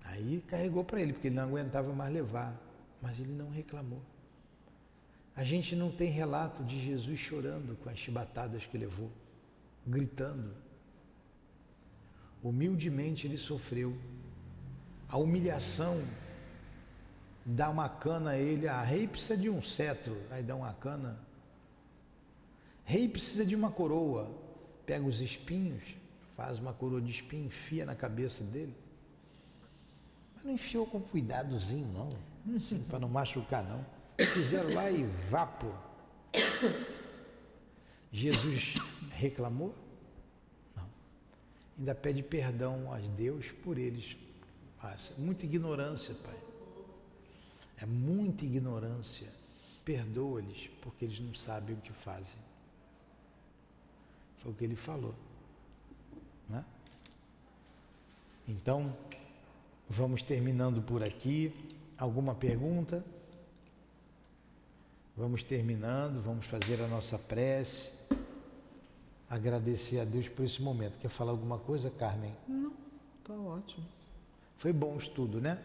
Aí 0.03 0.43
carregou 0.45 0.83
para 0.83 0.99
ele, 0.99 1.13
porque 1.13 1.29
ele 1.29 1.37
não 1.37 1.43
aguentava 1.43 1.93
mais 1.93 2.13
levar. 2.13 2.53
Mas 3.01 3.17
ele 3.17 3.31
não 3.31 3.49
reclamou. 3.49 4.01
A 5.33 5.41
gente 5.45 5.73
não 5.73 5.89
tem 5.89 6.09
relato 6.09 6.65
de 6.65 6.81
Jesus 6.81 7.17
chorando 7.17 7.77
com 7.77 7.89
as 7.89 7.97
chibatadas 7.97 8.65
que 8.65 8.77
levou, 8.77 9.09
gritando. 9.87 10.53
Humildemente 12.43 13.25
ele 13.25 13.37
sofreu. 13.37 13.97
A 15.07 15.17
humilhação 15.17 16.03
dá 17.45 17.69
uma 17.69 17.87
cana 17.87 18.31
a 18.31 18.37
ele. 18.37 18.67
Ah, 18.67 18.83
rei 18.83 19.07
precisa 19.07 19.37
de 19.37 19.49
um 19.49 19.61
cetro, 19.61 20.21
aí 20.29 20.43
dá 20.43 20.57
uma 20.57 20.73
cana. 20.73 21.28
Rei 22.89 23.07
precisa 23.07 23.45
de 23.45 23.55
uma 23.55 23.69
coroa. 23.69 24.35
Pega 24.83 25.05
os 25.05 25.21
espinhos, 25.21 25.95
faz 26.35 26.57
uma 26.57 26.73
coroa 26.73 26.99
de 26.99 27.11
espinho, 27.11 27.45
enfia 27.45 27.85
na 27.85 27.93
cabeça 27.93 28.43
dele. 28.43 28.75
Mas 30.33 30.43
não 30.43 30.53
enfiou 30.53 30.87
com 30.87 30.99
cuidadozinho, 30.99 31.87
não. 31.93 32.09
Assim, 32.55 32.83
para 32.89 32.97
não 32.97 33.07
machucar, 33.07 33.63
não. 33.63 33.85
Fizeram 34.17 34.73
lá 34.73 34.89
e 34.89 35.03
vapo. 35.29 35.71
Jesus 38.11 38.73
reclamou? 39.11 39.75
Não. 40.75 40.89
Ainda 41.77 41.93
pede 41.93 42.23
perdão 42.23 42.91
a 42.91 42.97
Deus 42.97 43.51
por 43.51 43.77
eles. 43.77 44.17
Passa. 44.81 45.13
Muita 45.19 45.45
ignorância, 45.45 46.15
Pai. 46.15 46.39
É 47.77 47.85
muita 47.85 48.45
ignorância. 48.45 49.27
Perdoa-lhes, 49.85 50.71
porque 50.81 51.05
eles 51.05 51.19
não 51.19 51.35
sabem 51.35 51.75
o 51.75 51.81
que 51.81 51.93
fazem. 51.93 52.48
Foi 54.39 54.51
o 54.51 54.55
que 54.55 54.63
ele 54.63 54.75
falou. 54.75 55.13
Né? 56.47 56.63
Então, 58.47 58.95
vamos 59.87 60.23
terminando 60.23 60.81
por 60.81 61.03
aqui. 61.03 61.53
Alguma 61.97 62.33
pergunta? 62.33 63.03
Vamos 65.15 65.43
terminando, 65.43 66.21
vamos 66.21 66.45
fazer 66.45 66.81
a 66.81 66.87
nossa 66.87 67.19
prece. 67.19 67.91
Agradecer 69.29 69.99
a 69.99 70.05
Deus 70.05 70.29
por 70.29 70.45
esse 70.45 70.61
momento. 70.61 70.97
Quer 70.97 71.09
falar 71.09 71.31
alguma 71.31 71.59
coisa, 71.59 71.91
Carmen? 71.91 72.33
Não, 72.47 72.73
tá 73.23 73.33
ótimo. 73.33 73.85
Foi 74.57 74.73
bom 74.73 74.95
o 74.95 74.97
estudo, 74.97 75.41
né? 75.41 75.61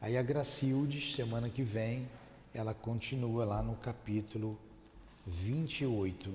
Aí 0.00 0.16
a 0.16 0.22
Gracildes, 0.22 1.14
semana 1.14 1.48
que 1.48 1.62
vem, 1.62 2.06
ela 2.52 2.74
continua 2.74 3.44
lá 3.44 3.62
no 3.62 3.74
capítulo 3.76 4.58
28, 5.26 6.32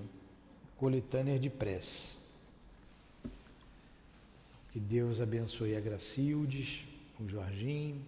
coletânea 0.81 1.37
de 1.37 1.47
prece. 1.47 2.17
Que 4.71 4.79
Deus 4.79 5.21
abençoe 5.21 5.75
a 5.75 5.79
Gracildes, 5.79 6.85
o 7.19 7.29
Jorginho, 7.29 8.03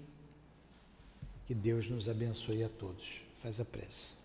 que 1.45 1.53
Deus 1.53 1.88
nos 1.88 2.09
abençoe 2.09 2.63
a 2.63 2.69
todos. 2.69 3.21
Faz 3.43 3.59
a 3.59 3.65
prece. 3.65 4.15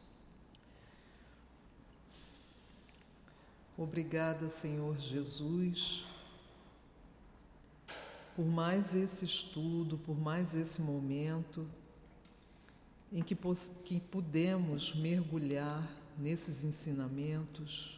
Obrigada, 3.77 4.49
Senhor 4.49 4.99
Jesus, 4.99 6.07
por 8.35 8.47
mais 8.47 8.95
esse 8.95 9.27
estudo, 9.27 9.99
por 9.99 10.19
mais 10.19 10.55
esse 10.55 10.81
momento 10.81 11.69
em 13.13 13.23
que, 13.23 13.37
que 13.85 14.01
pudemos 14.01 14.95
mergulhar 14.95 15.87
nesses 16.17 16.65
ensinamentos 16.65 17.98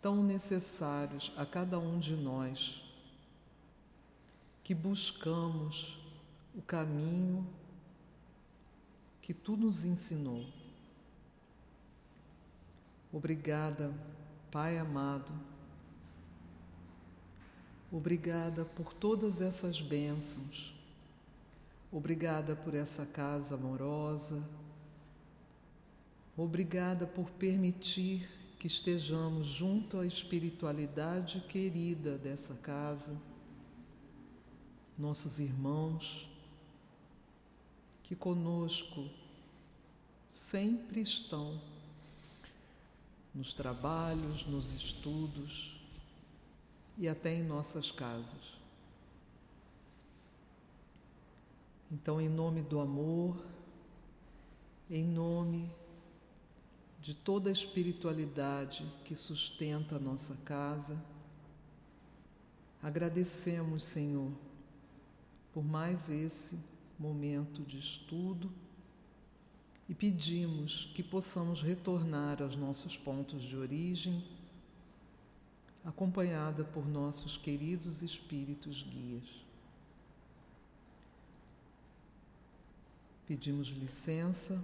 tão 0.00 0.22
necessários 0.22 1.32
a 1.36 1.44
cada 1.44 1.78
um 1.78 1.98
de 1.98 2.16
nós, 2.16 2.82
que 4.64 4.74
buscamos 4.74 5.98
o 6.54 6.62
caminho 6.62 7.46
que 9.20 9.34
tu 9.34 9.56
nos 9.56 9.84
ensinou. 9.84 10.44
Obrigada, 13.12 13.92
Pai 14.50 14.78
amado. 14.78 15.32
Obrigada 17.92 18.64
por 18.64 18.92
todas 18.94 19.40
essas 19.40 19.80
bênçãos. 19.80 20.74
Obrigada 21.90 22.54
por 22.54 22.74
essa 22.74 23.04
casa 23.04 23.56
amorosa. 23.56 24.48
Obrigada 26.36 27.06
por 27.06 27.30
permitir 27.30 28.39
que 28.60 28.66
estejamos 28.66 29.46
junto 29.46 29.98
à 29.98 30.06
espiritualidade 30.06 31.40
querida 31.48 32.18
dessa 32.18 32.56
casa, 32.56 33.18
nossos 34.98 35.40
irmãos, 35.40 36.28
que 38.02 38.14
conosco 38.14 39.08
sempre 40.28 41.00
estão 41.00 41.58
nos 43.34 43.54
trabalhos, 43.54 44.46
nos 44.46 44.74
estudos 44.74 45.80
e 46.98 47.08
até 47.08 47.34
em 47.34 47.42
nossas 47.42 47.90
casas. 47.90 48.58
Então, 51.90 52.20
em 52.20 52.28
nome 52.28 52.60
do 52.60 52.78
amor, 52.78 53.42
em 54.90 55.02
nome 55.02 55.79
de 57.00 57.14
toda 57.14 57.48
a 57.48 57.52
espiritualidade 57.52 58.86
que 59.04 59.16
sustenta 59.16 59.96
a 59.96 59.98
nossa 59.98 60.36
casa, 60.44 61.02
agradecemos, 62.82 63.82
Senhor, 63.84 64.30
por 65.52 65.64
mais 65.64 66.10
esse 66.10 66.58
momento 66.98 67.62
de 67.62 67.78
estudo 67.78 68.52
e 69.88 69.94
pedimos 69.94 70.90
que 70.94 71.02
possamos 71.02 71.62
retornar 71.62 72.42
aos 72.42 72.54
nossos 72.54 72.96
pontos 72.96 73.42
de 73.42 73.56
origem, 73.56 74.22
acompanhada 75.84 76.64
por 76.64 76.86
nossos 76.86 77.36
queridos 77.36 78.02
espíritos 78.02 78.82
guias. 78.82 79.24
Pedimos 83.26 83.68
licença 83.68 84.62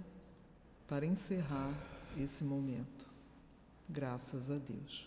para 0.87 1.05
encerrar 1.05 1.96
esse 2.17 2.43
momento. 2.43 3.05
Graças 3.89 4.51
a 4.51 4.57
Deus. 4.57 5.06